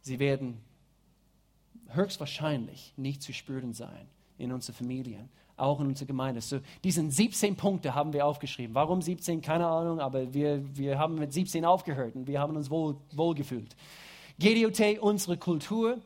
[0.00, 0.62] sie werden
[1.88, 6.40] höchstwahrscheinlich nicht zu spüren sein in unseren Familien, auch in unserer Gemeinde.
[6.40, 8.74] So, diesen 17 Punkte haben wir aufgeschrieben.
[8.74, 9.42] Warum 17?
[9.42, 13.34] Keine Ahnung, aber wir, wir haben mit 17 aufgehört und wir haben uns wohl, wohl
[13.34, 13.74] gefühlt.
[14.38, 15.98] GDOT, unsere Kultur,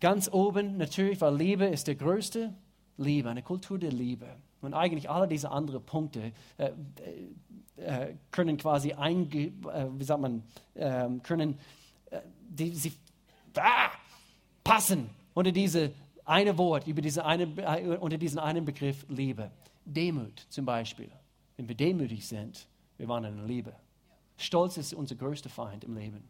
[0.00, 2.54] Ganz oben natürlich, weil Liebe ist der größte
[2.96, 4.26] Liebe, eine Kultur der Liebe.
[4.62, 6.70] Und eigentlich alle diese anderen Punkte, äh,
[7.76, 10.42] äh, können quasi einge, äh, wie sagt man,
[10.74, 11.58] ähm, können
[12.10, 12.92] äh, die, sie
[13.56, 13.90] ah,
[14.62, 15.92] passen unter diese
[16.24, 19.50] eine Wort, über diese eine, äh, unter diesen einen Begriff Liebe.
[19.84, 21.10] Demut zum Beispiel.
[21.56, 22.66] Wenn wir demütig sind,
[22.98, 23.74] wir waren in Liebe.
[24.36, 26.22] Stolz ist unser größter Feind im Leben.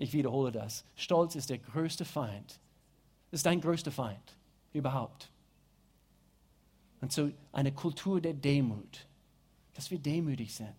[0.00, 0.86] Ich wiederhole das.
[0.96, 2.58] Stolz ist der größte Feind.
[3.32, 4.34] Ist dein größter Feind
[4.72, 5.30] überhaupt.
[7.02, 9.06] Und so eine Kultur der Demut,
[9.74, 10.74] dass wir demütig sind.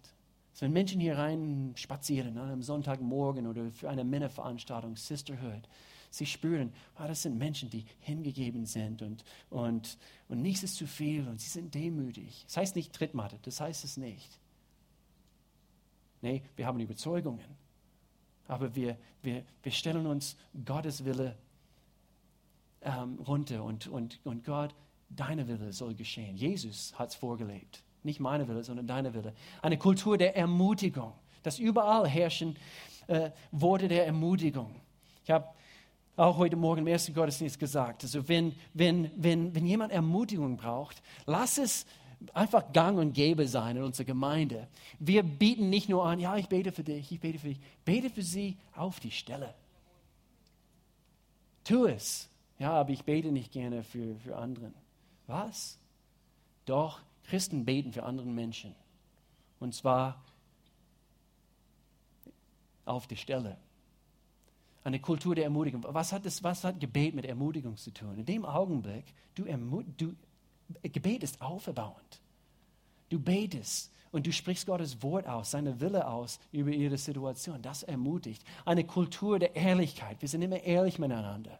[0.53, 5.69] So, wenn Menschen hier rein spazieren an einem Sonntagmorgen oder für eine Männerveranstaltung, Sisterhood,
[6.09, 9.99] sie spüren, oh, das sind Menschen, die hingegeben sind und, und,
[10.29, 12.43] und nichts ist zu viel und sie sind demütig.
[12.47, 14.39] Das heißt nicht Trittmatte, das heißt es nicht.
[16.23, 17.60] Nee, wir haben Überzeugungen.
[18.51, 20.35] Aber wir, wir, wir stellen uns
[20.65, 21.37] Gottes Wille
[22.81, 24.75] ähm, runter und, und, und Gott,
[25.07, 26.35] deine Wille soll geschehen.
[26.35, 27.81] Jesus hat es vorgelebt.
[28.03, 29.33] Nicht meine Wille, sondern deine Wille.
[29.61, 31.13] Eine Kultur der Ermutigung.
[31.43, 32.57] Dass überall herrschen
[33.07, 34.75] äh, Worte der Ermutigung.
[35.23, 35.47] Ich habe
[36.17, 41.01] auch heute Morgen im ersten Gottesdienst gesagt, also wenn, wenn, wenn, wenn jemand Ermutigung braucht,
[41.25, 41.85] lass es
[42.33, 44.67] einfach gang und gäbe sein in unserer Gemeinde.
[44.99, 47.59] Wir bieten nicht nur an, ja, ich bete für dich, ich bete für dich.
[47.85, 49.53] Bete für sie auf die Stelle.
[51.63, 52.29] Tu es.
[52.59, 54.73] Ja, aber ich bete nicht gerne für, für anderen.
[55.25, 55.79] Was?
[56.65, 58.75] Doch, Christen beten für andere Menschen.
[59.59, 60.23] Und zwar
[62.85, 63.57] auf die Stelle.
[64.83, 65.83] Eine Kultur der Ermutigung.
[65.87, 68.17] Was hat, das, was hat Gebet mit Ermutigung zu tun?
[68.17, 69.05] In dem Augenblick,
[69.35, 69.45] du,
[69.97, 70.15] du
[70.83, 72.21] Gebet ist auferbauend.
[73.09, 77.61] Du betest und du sprichst Gottes Wort aus, seine Wille aus über ihre Situation.
[77.61, 78.43] Das ermutigt.
[78.65, 80.17] Eine Kultur der Ehrlichkeit.
[80.21, 81.59] Wir sind immer ehrlich miteinander.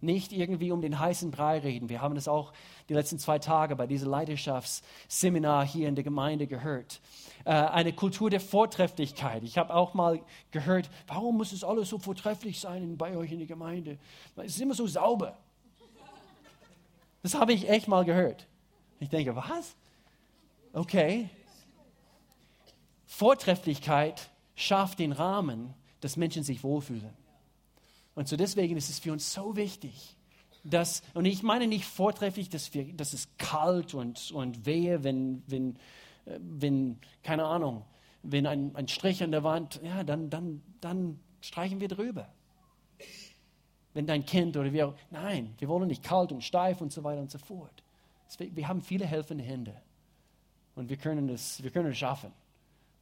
[0.00, 1.88] Nicht irgendwie um den heißen Brei reden.
[1.88, 2.52] Wir haben das auch
[2.88, 7.00] die letzten zwei Tage bei diesem Leidenschaftsseminar hier in der Gemeinde gehört.
[7.44, 9.44] Äh, eine Kultur der Vortrefflichkeit.
[9.44, 10.20] Ich habe auch mal
[10.50, 13.96] gehört, warum muss es alles so vortrefflich sein bei euch in der Gemeinde?
[14.36, 15.38] Es ist immer so sauber.
[17.22, 18.46] Das habe ich echt mal gehört.
[18.98, 19.76] Ich denke, was?
[20.72, 21.28] Okay.
[23.06, 27.10] Vortrefflichkeit schafft den Rahmen, dass Menschen sich wohlfühlen.
[28.14, 30.16] Und so deswegen ist es für uns so wichtig,
[30.64, 35.42] dass, und ich meine nicht vortrefflich, dass, wir, dass es kalt und, und wehe, wenn,
[35.46, 35.76] wenn,
[36.26, 37.84] äh, wenn, keine Ahnung,
[38.22, 42.32] wenn ein, ein Strich an der Wand, ja, dann, dann, dann streichen wir drüber
[43.94, 47.20] wenn dein Kind oder wir, nein, wir wollen nicht kalt und steif und so weiter
[47.20, 47.82] und so fort.
[48.38, 49.74] Wir haben viele helfende Hände
[50.74, 52.32] und wir können es, wir können es schaffen.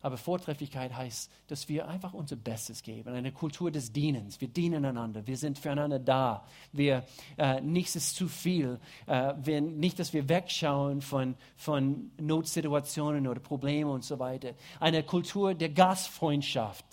[0.03, 4.41] Aber Vortrefflichkeit heißt, dass wir einfach unser Bestes geben, eine Kultur des Dienens.
[4.41, 6.47] Wir dienen einander, wir sind füreinander da.
[6.73, 7.05] Wir,
[7.37, 8.81] äh, nichts ist zu viel.
[9.07, 14.55] Äh, wir, nicht, dass wir wegschauen von, von Notsituationen oder Problemen und so weiter.
[14.81, 16.87] Eine Kultur der Gastfreundschaft.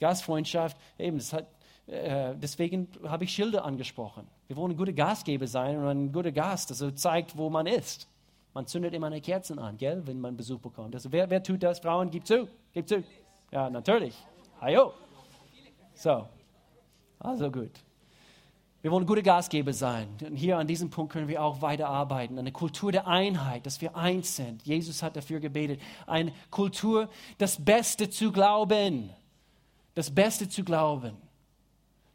[0.00, 1.46] Gastfreundschaft, eben, das hat
[1.86, 4.26] äh, deswegen habe ich Schilder angesprochen.
[4.46, 8.08] Wir wollen gute Gastgeber sein und ein guter Gast, also zeigt, wo man ist.
[8.54, 10.94] Man zündet immer eine Kerze an, gell, wenn man Besuch bekommt.
[10.94, 11.80] Also wer, wer tut das?
[11.80, 13.02] Frauen, gib zu, gib zu.
[13.50, 14.14] Ja, natürlich.
[14.60, 14.92] Ayo.
[15.94, 16.26] So,
[17.18, 17.72] also gut.
[18.82, 20.08] Wir wollen gute Gastgeber sein.
[20.26, 22.36] Und hier an diesem Punkt können wir auch weiterarbeiten.
[22.36, 24.62] Eine Kultur der Einheit, dass wir eins sind.
[24.64, 25.80] Jesus hat dafür gebetet.
[26.06, 27.08] Eine Kultur,
[27.38, 29.10] das Beste zu glauben.
[29.94, 31.16] Das Beste zu glauben.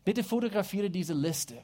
[0.07, 1.61] Bitte fotografiere diese Liste.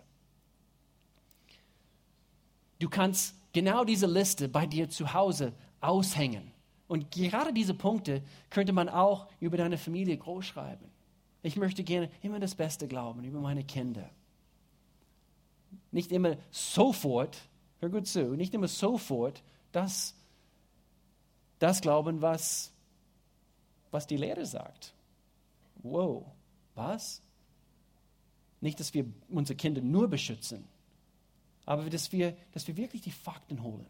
[2.78, 6.52] Du kannst genau diese Liste bei dir zu Hause aushängen.
[6.90, 10.92] Und gerade diese Punkte könnte man auch über deine Familie groß schreiben.
[11.42, 14.10] Ich möchte gerne immer das Beste glauben über meine Kinder.
[15.92, 17.38] Nicht immer sofort,
[17.80, 19.42] hör gut zu, nicht immer sofort
[19.72, 20.16] das,
[21.60, 22.74] das glauben, was,
[23.90, 24.94] was die Lehre sagt.
[25.76, 26.26] Wow,
[26.76, 27.23] was?
[28.64, 30.64] Nicht, dass wir unsere Kinder nur beschützen,
[31.66, 33.86] aber dass wir, dass wir wirklich die Fakten holen.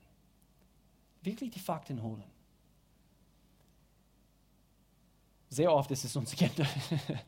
[1.21, 2.23] Wirklich die Fakten holen.
[5.49, 6.67] Sehr oft ist es unsere Kinder.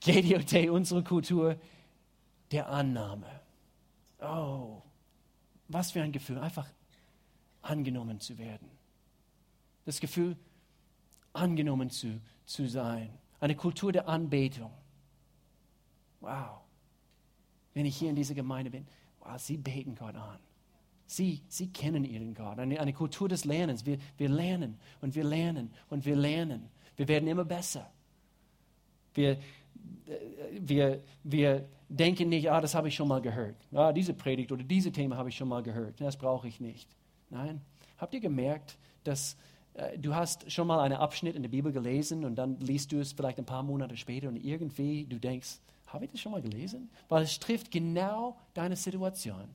[0.00, 1.60] GDOT, unsere Kultur
[2.50, 3.26] der Annahme.
[4.18, 4.80] Oh,
[5.68, 6.70] was für ein Gefühl, einfach
[7.60, 8.70] angenommen zu werden.
[9.84, 10.38] Das Gefühl,
[11.34, 13.12] angenommen zu, zu sein.
[13.40, 14.72] Eine Kultur der Anbetung.
[16.20, 16.60] Wow.
[17.74, 18.86] Wenn ich hier in dieser Gemeinde bin,
[19.20, 20.38] wow, sie beten Gott an.
[21.06, 22.58] Sie, sie kennen ihren Gott.
[22.58, 23.84] Eine, eine Kultur des Lernens.
[23.84, 26.68] Wir, wir lernen und wir lernen und wir lernen.
[26.96, 27.90] Wir werden immer besser.
[29.14, 29.38] Wir,
[30.60, 33.56] wir, wir denken nicht, ah, das habe ich schon mal gehört.
[33.72, 36.00] Ah, diese Predigt oder dieses Thema habe ich schon mal gehört.
[36.00, 36.88] Das brauche ich nicht.
[37.28, 37.60] Nein.
[37.98, 39.36] Habt ihr gemerkt, dass
[39.74, 43.00] äh, du hast schon mal einen Abschnitt in der Bibel gelesen und dann liest du
[43.00, 45.58] es vielleicht ein paar Monate später und irgendwie du denkst,
[45.92, 46.90] habe ich das schon mal gelesen?
[47.08, 49.48] Weil es trifft genau deine Situation.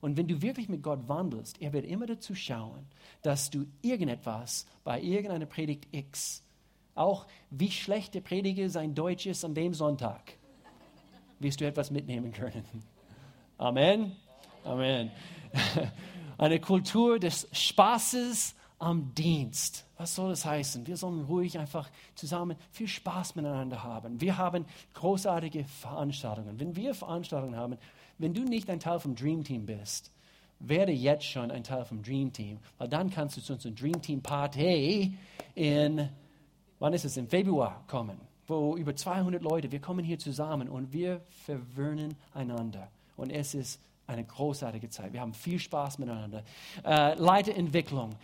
[0.00, 2.86] Und wenn du wirklich mit Gott wandelst, er wird immer dazu schauen,
[3.22, 6.42] dass du irgendetwas bei irgendeiner Predigt X,
[6.94, 10.34] auch wie schlecht der Prediger sein Deutsch ist an dem Sonntag,
[11.38, 12.64] wirst du etwas mitnehmen können.
[13.58, 14.12] Amen.
[14.64, 15.10] Amen.
[16.38, 19.86] Eine Kultur des Spaßes am Dienst.
[19.96, 20.86] Was soll das heißen?
[20.86, 24.20] Wir sollen ruhig einfach zusammen viel Spaß miteinander haben.
[24.20, 26.60] Wir haben großartige Veranstaltungen.
[26.60, 27.78] Wenn wir Veranstaltungen haben,
[28.18, 30.10] wenn du nicht ein Teil vom Dream Team bist,
[30.58, 34.00] werde jetzt schon ein Teil vom Dream Team, weil dann kannst du zu unserer Dream
[34.00, 35.16] Team Party
[35.54, 36.08] in,
[36.78, 40.92] wann ist es, im Februar kommen, wo über 200 Leute, wir kommen hier zusammen und
[40.92, 42.88] wir verwöhnen einander.
[43.16, 45.12] Und es ist eine großartige Zeit.
[45.12, 46.44] Wir haben viel Spaß miteinander.
[46.84, 48.14] Äh, Leiterentwicklung,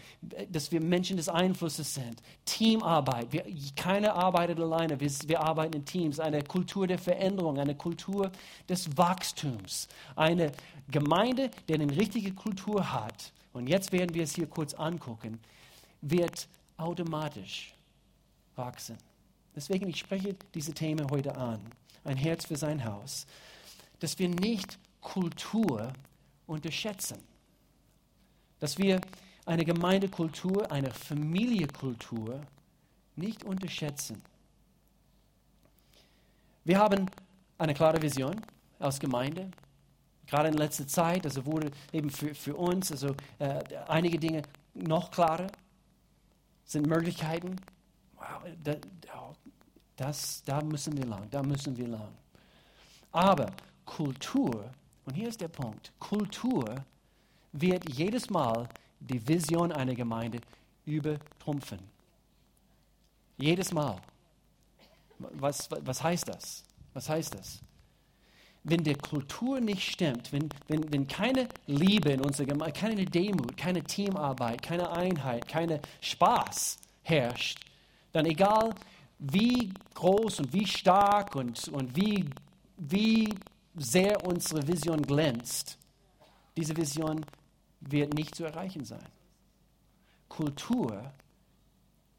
[0.51, 2.23] dass wir Menschen des Einflusses sind.
[2.45, 3.33] Teamarbeit.
[3.33, 5.01] Wir, keiner arbeitet alleine.
[5.01, 6.21] Wir, wir arbeiten in Teams.
[6.21, 8.31] Eine Kultur der Veränderung, eine Kultur
[8.69, 9.89] des Wachstums.
[10.15, 10.53] Eine
[10.89, 13.33] Gemeinde, die eine richtige Kultur hat.
[13.53, 15.41] Und jetzt werden wir es hier kurz angucken,
[16.01, 17.75] wird automatisch
[18.57, 18.97] wachsen.
[19.55, 21.61] Deswegen, ich spreche diese Themen heute an.
[22.05, 23.27] Ein Herz für sein Haus.
[24.01, 25.93] Dass wir nicht Kultur
[26.47, 27.19] unterschätzen.
[28.59, 29.01] Dass wir
[29.45, 32.41] eine Gemeindekultur, eine Familienkultur
[33.17, 34.23] nicht unterschätzen.
[36.65, 37.11] Wir haben
[37.59, 38.41] eine klare Vision
[38.79, 39.51] als Gemeinde.
[40.27, 44.43] Gerade in letzter Zeit, also wurde eben für, für uns also äh, einige Dinge
[44.75, 45.49] noch klarer,
[46.65, 47.57] sind Möglichkeiten.
[48.15, 48.79] Wow, das,
[49.97, 52.13] das, da müssen wir lang, da müssen wir lang.
[53.11, 53.51] Aber
[53.85, 54.71] Kultur
[55.05, 55.93] und hier ist der Punkt.
[55.99, 56.85] Kultur
[57.53, 58.69] wird jedes Mal
[59.01, 60.41] die Vision einer Gemeinde
[60.85, 61.79] übertrumpfen.
[63.37, 64.01] Jedes Mal.
[65.19, 66.65] Was, was heißt das?
[66.95, 67.61] Was heißt das?
[68.65, 73.57] Wenn die Kultur nicht stimmt, wenn, wenn, wenn keine Liebe in unserer Gemeinde, keine Demut,
[73.57, 77.59] keine Teamarbeit, keine Einheit, keine Spaß herrscht,
[78.13, 78.75] dann egal
[79.19, 82.25] wie groß und wie stark und, und wie,
[82.77, 83.35] wie
[83.75, 85.79] sehr unsere Vision glänzt,
[86.57, 87.25] diese Vision
[87.81, 89.09] wird nicht zu erreichen sein.
[90.29, 91.13] Kultur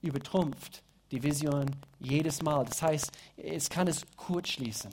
[0.01, 1.65] übertrumpft die Vision
[1.99, 2.65] jedes Mal.
[2.65, 4.91] Das heißt, es kann es kurzschließen.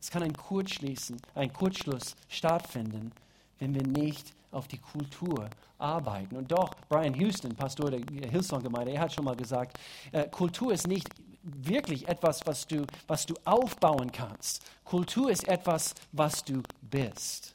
[0.00, 3.12] Es kann ein Kurzschließen, ein Kurzschluss stattfinden,
[3.58, 6.36] wenn wir nicht auf die Kultur arbeiten.
[6.36, 9.78] Und doch, Brian Houston, Pastor der Hillsong-Gemeinde, er hat schon mal gesagt,
[10.10, 11.08] äh, Kultur ist nicht
[11.42, 14.62] wirklich etwas, was du, was du aufbauen kannst.
[14.84, 17.54] Kultur ist etwas, was du bist.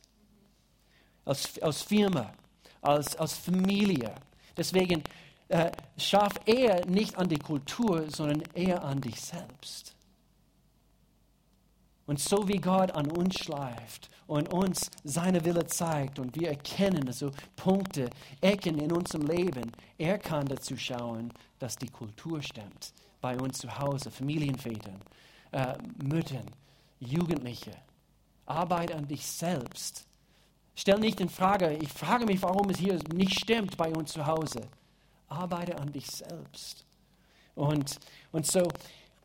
[1.25, 2.33] Als, als Firma,
[2.81, 4.13] als, als Familie.
[4.55, 5.03] Deswegen
[5.49, 9.95] äh, schaff eher nicht an die Kultur, sondern eher an dich selbst.
[12.05, 17.05] Und so wie Gott an uns schleift und uns seine Wille zeigt und wir erkennen
[17.07, 18.09] also Punkte,
[18.39, 22.93] Ecken in unserem Leben, er kann dazu schauen, dass die Kultur stimmt
[23.27, 25.01] bei uns zu Hause, Familienvätern,
[25.51, 26.45] äh, Müttern,
[27.01, 27.73] Jugendliche.
[28.45, 30.05] Arbeit an dich selbst.
[30.75, 34.25] Stell nicht in Frage, ich frage mich, warum es hier nicht stimmt bei uns zu
[34.25, 34.61] Hause.
[35.27, 36.85] Arbeite an dich selbst.
[37.53, 37.99] Und,
[38.31, 38.65] und so,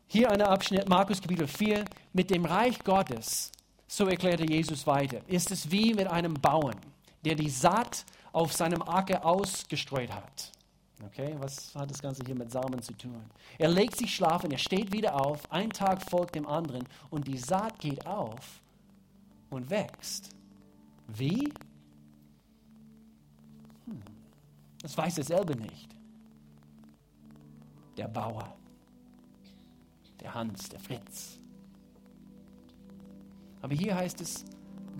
[0.07, 3.53] hier ein Abschnitt, Markus Kapitel 4, mit dem Reich Gottes,
[3.87, 6.81] so erklärte Jesus weiter, ist es wie mit einem Bauern,
[7.23, 10.52] der die Saat auf seinem Acker ausgestreut hat.
[11.07, 13.21] Okay, was hat das Ganze hier mit Samen zu tun?
[13.57, 17.37] Er legt sich schlafen, er steht wieder auf, ein Tag folgt dem anderen und die
[17.37, 18.61] Saat geht auf
[19.49, 20.29] und wächst.
[21.07, 21.53] Wie?
[23.85, 24.01] Hm,
[24.81, 25.95] das weiß er selber nicht.
[27.97, 28.55] Der Bauer,
[30.19, 31.39] der Hans, der Fritz.
[33.61, 34.45] Aber hier heißt es,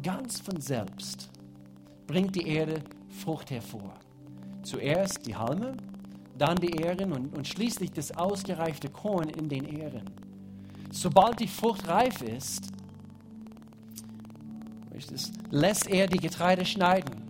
[0.02, 1.30] ganz von selbst
[2.08, 3.94] bringt die Erde Frucht hervor.
[4.64, 5.76] Zuerst die Halme,
[6.38, 10.10] dann die Ähren und, und schließlich das ausgereifte Korn in den Ähren.
[10.92, 12.68] Sobald die Frucht reif ist,
[15.52, 17.22] lässt er die Getreide schneiden.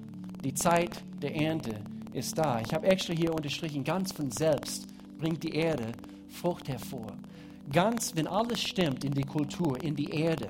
[0.43, 1.79] Die Zeit der Ernte
[2.13, 2.61] ist da.
[2.61, 4.87] Ich habe extra hier unterstrichen, ganz von selbst
[5.17, 5.91] bringt die Erde
[6.27, 7.07] Frucht hervor.
[7.71, 10.49] Ganz, wenn alles stimmt in die Kultur, in die Erde,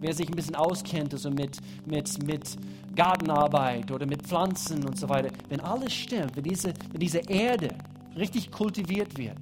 [0.00, 2.56] wer sich ein bisschen auskennt, also mit, mit, mit
[2.98, 7.68] Gartenarbeit oder mit Pflanzen und so weiter, wenn alles stimmt, wenn diese, wenn diese Erde
[8.16, 9.38] richtig kultiviert wird,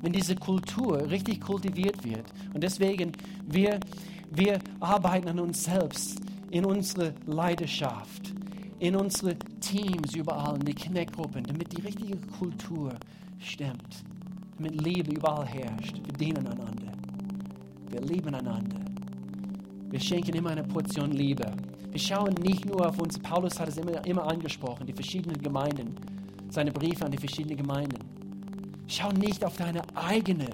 [0.00, 2.24] wenn diese Kultur richtig kultiviert wird,
[2.54, 3.10] und deswegen,
[3.48, 3.80] wir,
[4.30, 6.20] wir arbeiten an uns selbst,
[6.52, 8.32] in unsere Leidenschaft,
[8.78, 12.94] in unsere Teams überall, in die Kneckgruppen, damit die richtige Kultur
[13.40, 14.04] stimmt,
[14.56, 15.96] damit Liebe überall herrscht.
[16.04, 16.92] Wir dienen einander.
[17.90, 18.78] Wir lieben einander.
[19.90, 21.46] Wir schenken immer eine Portion Liebe.
[21.94, 25.94] Wir schauen nicht nur auf uns, Paulus hat es immer, immer angesprochen, die verschiedenen Gemeinden,
[26.50, 28.00] seine Briefe an die verschiedenen Gemeinden.
[28.88, 30.50] Schau nicht auf deine eigene,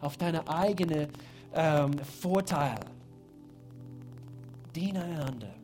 [0.00, 1.10] auf deine eigene
[1.54, 2.80] ähm, Vorteil.
[4.74, 5.54] Diene einander.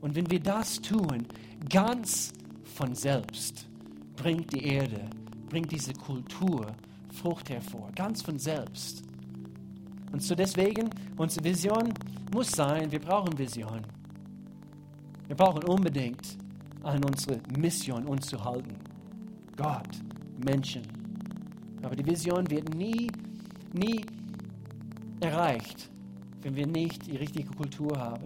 [0.00, 1.26] Und wenn wir das tun,
[1.68, 2.32] ganz
[2.74, 3.66] von selbst,
[4.16, 5.10] bringt die Erde,
[5.50, 6.68] bringt diese Kultur
[7.12, 9.02] Frucht hervor, ganz von selbst.
[10.12, 11.92] Und so deswegen, unsere Vision
[12.32, 13.80] muss sein, wir brauchen Vision.
[15.26, 16.36] Wir brauchen unbedingt
[16.82, 18.74] an unsere Mission uns zu halten.
[19.56, 19.88] Gott,
[20.44, 20.82] Menschen.
[21.82, 23.10] Aber die Vision wird nie,
[23.72, 24.04] nie
[25.20, 25.90] erreicht,
[26.42, 28.24] wenn wir nicht die richtige Kultur haben.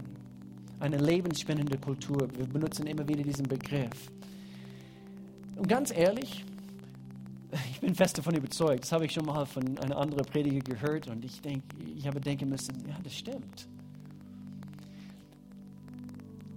[0.80, 2.28] Eine lebensspendende Kultur.
[2.36, 4.10] Wir benutzen immer wieder diesen Begriff.
[5.56, 6.44] Und ganz ehrlich,
[7.70, 11.08] ich bin fest davon überzeugt, das habe ich schon mal von einer anderen Prediger gehört
[11.08, 11.62] und ich, denk,
[11.96, 13.68] ich habe denken müssen, ja, das stimmt.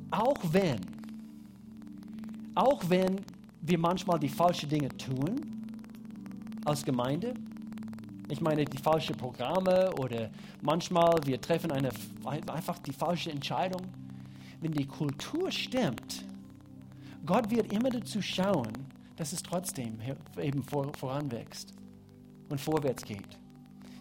[0.10, 0.80] Auch wenn,
[2.56, 3.18] auch wenn
[3.62, 5.36] wir manchmal die falschen Dinge tun
[6.66, 7.34] als Gemeinde,
[8.30, 10.30] ich meine die falschen Programme oder
[10.62, 11.90] manchmal wir treffen eine,
[12.26, 13.82] einfach die falsche Entscheidung,
[14.62, 16.26] wenn die Kultur stimmt,
[17.26, 18.72] Gott wird immer dazu schauen,
[19.18, 20.00] dass es trotzdem
[20.42, 21.74] eben vor, voranwächst
[22.50, 23.38] und vorwärts geht.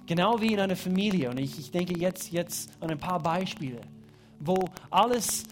[0.06, 1.30] Genau wie in einer Familie.
[1.30, 3.80] Und ich, ich denke jetzt, jetzt an ein paar Beispiele,
[4.38, 5.44] wo alles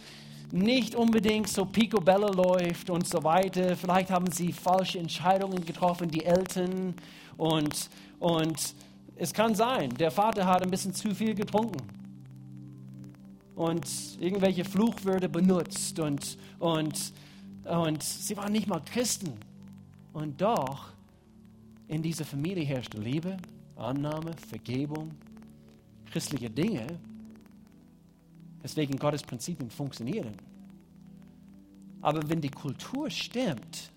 [0.53, 3.77] nicht unbedingt so picobello läuft und so weiter.
[3.77, 6.95] Vielleicht haben sie falsche Entscheidungen getroffen, die Eltern.
[7.37, 7.91] Und,
[8.21, 8.75] und
[9.17, 11.83] es kann sein, der Vater hat ein bisschen zu viel getrunken
[13.55, 13.87] und
[14.21, 17.13] irgendwelche Fluchwörter benutzt und, und,
[17.65, 19.33] und sie waren nicht mal Christen.
[20.15, 20.93] Und doch,
[21.89, 23.37] in dieser Familie herrschte Liebe,
[23.77, 25.11] Annahme, Vergebung,
[26.07, 26.87] christliche Dinge,
[28.63, 30.37] weswegen Gottes Prinzipien funktionieren.
[32.01, 33.91] Aber wenn die Kultur stimmt,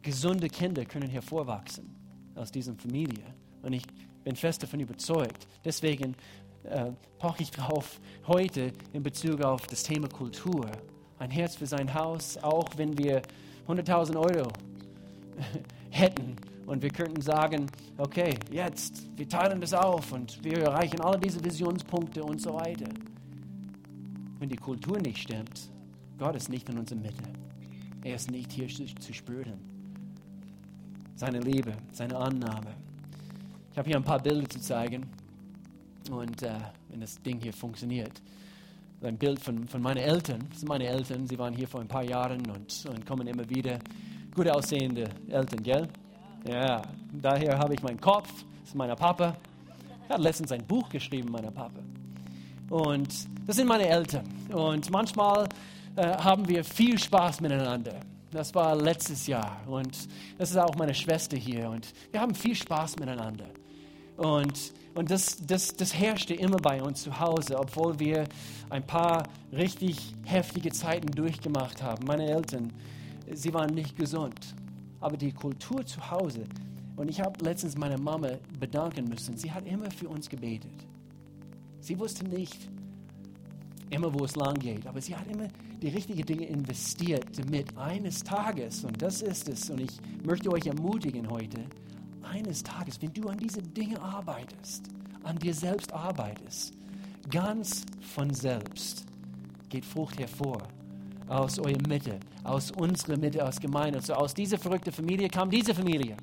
[0.00, 1.94] gesunde Kinder können hervorwachsen
[2.34, 3.24] aus dieser Familie.
[3.62, 3.84] Und ich
[4.24, 5.46] bin fest davon überzeugt.
[5.62, 6.14] Deswegen
[6.62, 10.70] äh, poche ich drauf heute in Bezug auf das Thema Kultur.
[11.18, 13.20] Ein Herz für sein Haus, auch wenn wir
[13.68, 14.50] 100.000 Euro
[15.90, 17.66] hätten und wir könnten sagen,
[17.98, 22.88] okay, jetzt, wir teilen das auf und wir erreichen alle diese Visionspunkte und so weiter.
[24.38, 25.70] Wenn die Kultur nicht stimmt,
[26.18, 27.24] Gott ist nicht in unserer Mitte.
[28.02, 29.58] Er ist nicht hier zu spüren.
[31.16, 32.74] Seine Liebe, seine Annahme.
[33.72, 35.06] Ich habe hier ein paar Bilder zu zeigen.
[36.10, 36.52] Und äh,
[36.90, 38.20] wenn das Ding hier funktioniert.
[39.02, 40.46] Ein Bild von, von meinen Eltern.
[40.50, 41.26] Das sind meine Eltern.
[41.26, 43.78] Sie waren hier vor ein paar Jahren und, und kommen immer wieder
[44.34, 45.88] gut aussehende Eltern, gell?
[46.48, 46.82] Ja,
[47.12, 48.28] daher habe ich meinen Kopf,
[48.60, 49.36] das ist meiner Papa.
[50.08, 51.80] Er hat letztens ein Buch geschrieben, meiner Papa.
[52.68, 53.08] Und
[53.46, 54.24] das sind meine Eltern.
[54.52, 55.48] Und manchmal
[55.96, 58.00] äh, haben wir viel Spaß miteinander.
[58.30, 59.60] Das war letztes Jahr.
[59.66, 59.96] Und
[60.38, 61.70] das ist auch meine Schwester hier.
[61.70, 63.46] Und wir haben viel Spaß miteinander.
[64.16, 68.24] Und, und das, das, das herrschte immer bei uns zu Hause, obwohl wir
[68.70, 72.06] ein paar richtig heftige Zeiten durchgemacht haben.
[72.06, 72.72] Meine Eltern
[73.32, 74.54] sie waren nicht gesund.
[75.00, 76.44] Aber die Kultur zu Hause,
[76.96, 80.86] und ich habe letztens meine Mama bedanken müssen, sie hat immer für uns gebetet.
[81.80, 82.68] Sie wusste nicht
[83.90, 85.48] immer, wo es lang geht, aber sie hat immer
[85.82, 90.66] die richtigen Dinge investiert, damit eines Tages, und das ist es, und ich möchte euch
[90.66, 91.58] ermutigen heute,
[92.22, 94.88] eines Tages, wenn du an diese Dinge arbeitest,
[95.22, 96.74] an dir selbst arbeitest,
[97.30, 99.04] ganz von selbst
[99.68, 100.62] geht Frucht hervor
[101.28, 103.98] aus eurer Mitte, aus unserer Mitte, aus Gemeinde.
[103.98, 106.16] Und so aus dieser verrückten Familie kam diese Familie.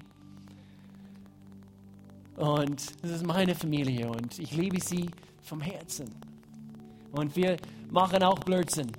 [2.37, 5.09] Und das ist meine Familie und ich liebe sie
[5.43, 6.09] vom Herzen.
[7.11, 7.57] Und wir
[7.91, 8.91] machen auch Blödsinn.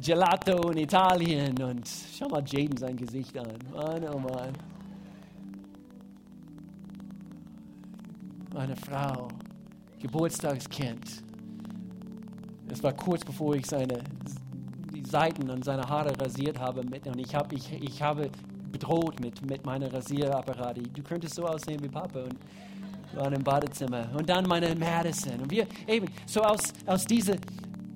[0.00, 1.86] Gelato in Italien und
[2.18, 3.58] schau mal Jaden sein Gesicht an.
[3.72, 4.52] Mann, oh Mann.
[8.54, 9.28] Meine Frau,
[10.00, 11.22] Geburtstagskind.
[12.68, 14.02] Es war kurz bevor ich seine
[15.12, 16.82] Seiten an seine Haare rasiert habe.
[16.82, 18.30] Mit, und ich, hab, ich, ich habe
[18.72, 20.78] bedroht mit, mit meiner Rasierapparat.
[20.94, 22.20] Du könntest so aussehen wie Papa.
[22.20, 22.36] Und
[23.14, 24.08] waren im Badezimmer.
[24.14, 25.40] Und dann meine Madison.
[25.42, 27.36] Und wir eben, so aus, aus dieser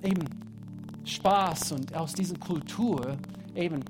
[0.03, 0.23] eben
[1.03, 3.17] Spaß und aus dieser Kultur
[3.55, 3.83] eben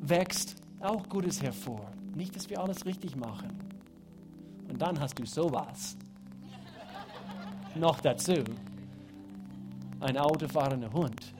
[0.00, 1.90] wächst auch Gutes hervor.
[2.14, 3.50] Nicht, dass wir alles richtig machen.
[4.68, 5.96] Und dann hast du sowas.
[7.74, 8.44] Noch dazu.
[10.00, 11.35] Ein autofahrender Hund.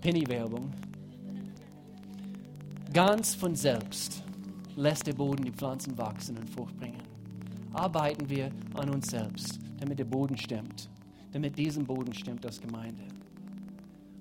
[0.00, 0.72] Penny-Werbung.
[2.92, 4.22] Ganz von selbst
[4.76, 7.02] lässt der Boden die Pflanzen wachsen und Frucht bringen.
[7.72, 10.88] Arbeiten wir an uns selbst, damit der Boden stimmt,
[11.32, 13.02] damit diesen Boden stimmt als Gemeinde.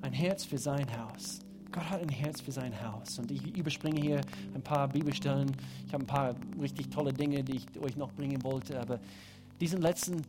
[0.01, 1.39] Ein Herz für sein Haus.
[1.71, 3.19] Gott hat ein Herz für sein Haus.
[3.19, 4.21] Und ich überspringe hier
[4.55, 5.51] ein paar Bibelstellen.
[5.85, 8.79] Ich habe ein paar richtig tolle Dinge, die ich euch noch bringen wollte.
[8.79, 8.99] Aber
[9.59, 10.23] diesen letzten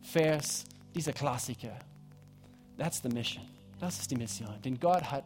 [0.00, 1.78] Vers, dieser Klassiker,
[2.78, 3.44] that's the mission.
[3.80, 4.54] Das ist die Mission.
[4.64, 5.24] Denn Gott hat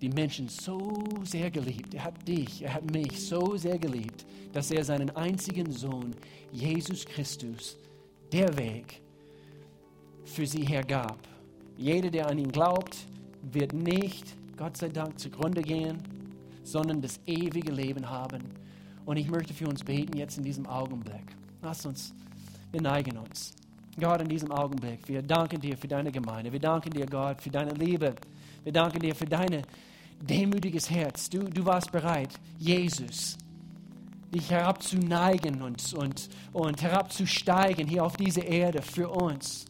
[0.00, 1.94] die Menschen so sehr geliebt.
[1.94, 6.14] Er hat dich, er hat mich so sehr geliebt, dass er seinen einzigen Sohn,
[6.50, 7.76] Jesus Christus,
[8.32, 9.00] der Weg,
[10.24, 11.18] für sie hergab.
[11.76, 12.96] Jeder, der an ihn glaubt,
[13.42, 15.98] wird nicht, Gott sei Dank, zugrunde gehen,
[16.64, 18.42] sondern das ewige Leben haben.
[19.04, 21.36] Und ich möchte für uns beten jetzt in diesem Augenblick.
[21.60, 22.14] Lass uns,
[22.70, 23.54] wir neigen uns.
[24.00, 26.50] Gott, in diesem Augenblick, wir danken dir für deine Gemeinde.
[26.50, 28.14] Wir danken dir, Gott, für deine Liebe.
[28.64, 29.62] Wir danken dir für deine
[30.20, 31.28] demütiges Herz.
[31.28, 33.36] Du, du warst bereit, Jesus,
[34.32, 39.66] dich herabzuneigen und, und, und herabzusteigen hier auf diese Erde für uns.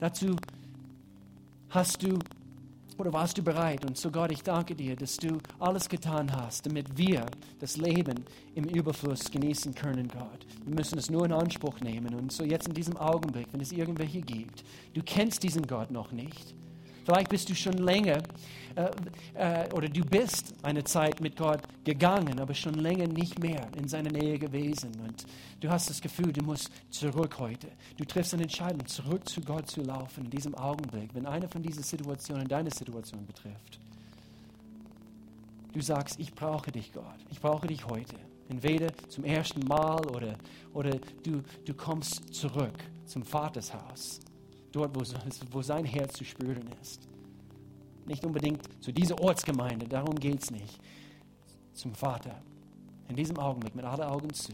[0.00, 0.34] Dazu
[1.70, 2.18] hast du
[2.98, 3.84] oder warst du bereit?
[3.84, 7.26] Und so Gott, ich danke dir, dass du alles getan hast, damit wir
[7.60, 8.24] das Leben
[8.54, 10.46] im Überfluss genießen können, Gott.
[10.64, 12.14] Wir müssen es nur in Anspruch nehmen.
[12.14, 16.12] Und so jetzt in diesem Augenblick, wenn es irgendwelche gibt, du kennst diesen Gott noch
[16.12, 16.54] nicht.
[17.08, 18.22] Vielleicht bist du schon länger
[18.76, 18.90] äh,
[19.32, 23.88] äh, oder du bist eine Zeit mit Gott gegangen, aber schon länger nicht mehr in
[23.88, 24.92] seiner Nähe gewesen.
[25.02, 25.24] Und
[25.58, 27.68] du hast das Gefühl, du musst zurück heute.
[27.96, 31.62] Du triffst eine Entscheidung, zurück zu Gott zu laufen in diesem Augenblick, wenn eine von
[31.62, 33.80] diesen Situationen deine Situation betrifft.
[35.72, 37.16] Du sagst, ich brauche dich, Gott.
[37.30, 38.16] Ich brauche dich heute.
[38.50, 40.34] Entweder zum ersten Mal oder,
[40.74, 40.90] oder
[41.22, 44.20] du, du kommst zurück zum Vatershaus
[44.72, 45.02] dort, wo,
[45.52, 47.08] wo sein Herz zu spüren ist.
[48.06, 50.80] Nicht unbedingt zu dieser Ortsgemeinde, darum geht es nicht.
[51.74, 52.42] Zum Vater.
[53.08, 54.52] In diesem Augenblick, mit allen Augen zu.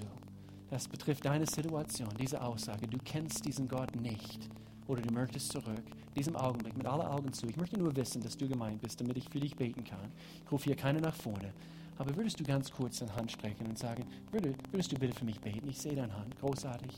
[0.70, 2.86] Das betrifft deine Situation, diese Aussage.
[2.88, 4.48] Du kennst diesen Gott nicht
[4.86, 5.84] oder du möchtest zurück.
[6.08, 7.46] In diesem Augenblick, mit allen Augen zu.
[7.46, 10.12] Ich möchte nur wissen, dass du gemeint bist, damit ich für dich beten kann.
[10.44, 11.52] Ich rufe hier keiner nach vorne.
[11.96, 15.40] Aber würdest du ganz kurz deine Hand sprechen und sagen, würdest du bitte für mich
[15.40, 15.68] beten?
[15.68, 16.36] Ich sehe deine Hand.
[16.40, 16.90] Großartig.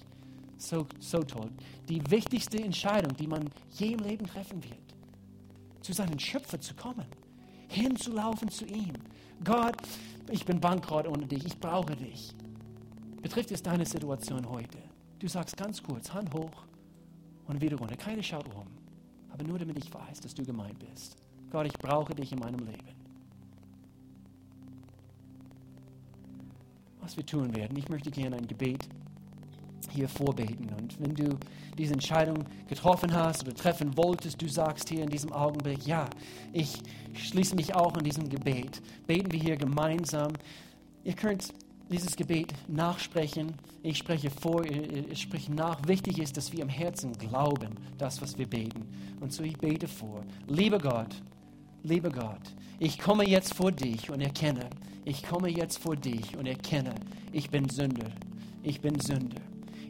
[0.58, 0.86] So,
[1.22, 1.50] toll.
[1.88, 4.94] Die wichtigste Entscheidung, die man je im Leben treffen wird.
[5.82, 7.06] Zu seinem Schöpfer zu kommen.
[7.68, 8.94] Hinzulaufen zu ihm.
[9.44, 9.76] Gott,
[10.30, 11.44] ich bin bankrott ohne dich.
[11.44, 12.34] Ich brauche dich.
[13.22, 14.78] Betrifft es deine Situation heute?
[15.18, 16.64] Du sagst ganz kurz, Hand hoch
[17.46, 17.96] und wieder runter.
[17.96, 18.66] Keine schaut um.
[19.30, 21.16] Aber nur damit ich weiß, dass du gemeint bist.
[21.50, 22.96] Gott, ich brauche dich in meinem Leben.
[27.00, 28.88] Was wir tun werden, ich möchte gerne ein Gebet
[29.90, 30.68] hier vorbeten.
[30.80, 31.36] Und wenn du
[31.78, 36.06] diese Entscheidung getroffen hast oder treffen wolltest, du sagst hier in diesem Augenblick, ja,
[36.52, 36.80] ich
[37.14, 38.82] schließe mich auch in diesem Gebet.
[39.06, 40.32] Beten wir hier gemeinsam.
[41.04, 41.52] Ihr könnt
[41.90, 43.54] dieses Gebet nachsprechen.
[43.82, 45.86] Ich spreche vor, ich spreche nach.
[45.86, 48.82] Wichtig ist, dass wir im Herzen glauben, das, was wir beten.
[49.20, 50.24] Und so ich bete vor.
[50.48, 51.14] Lieber Gott,
[51.82, 52.42] lieber Gott,
[52.78, 54.68] ich komme jetzt vor dich und erkenne,
[55.04, 56.94] ich komme jetzt vor dich und erkenne,
[57.32, 58.10] ich bin Sünder.
[58.66, 59.45] Ich bin Sünder.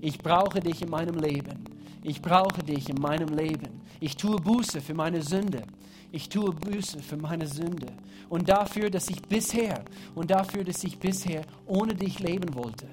[0.07, 1.65] Ich brauche dich in meinem Leben.
[2.05, 3.81] Ich brauche dich in meinem Leben.
[3.99, 5.65] Ich tue Buße für meine Sünde.
[6.13, 7.89] Ich tue Buße für meine Sünde.
[8.29, 9.85] Und dafür, dass ich bisher,
[10.15, 12.87] und dafür, dass ich bisher ohne dich leben wollte.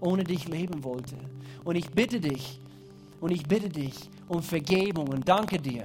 [0.00, 1.16] Ohne dich leben wollte.
[1.64, 2.58] Und ich bitte dich,
[3.20, 5.84] und ich bitte dich um Vergebung und danke dir,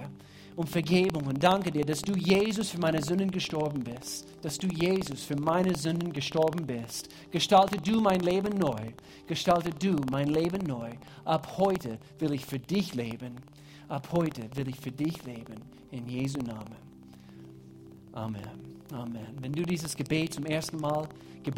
[0.60, 4.68] um Vergebung und danke dir, dass du Jesus für meine Sünden gestorben bist, dass du
[4.68, 7.08] Jesus für meine Sünden gestorben bist.
[7.32, 8.92] Gestalte du mein Leben neu,
[9.26, 10.90] gestalte du mein Leben neu.
[11.24, 13.38] Ab heute will ich für dich leben,
[13.88, 16.76] ab heute will ich für dich leben, in Jesu Namen.
[18.12, 18.42] Amen.
[18.92, 19.28] Amen.
[19.40, 21.20] Wenn du dieses Gebet zum ersten Mal gebetet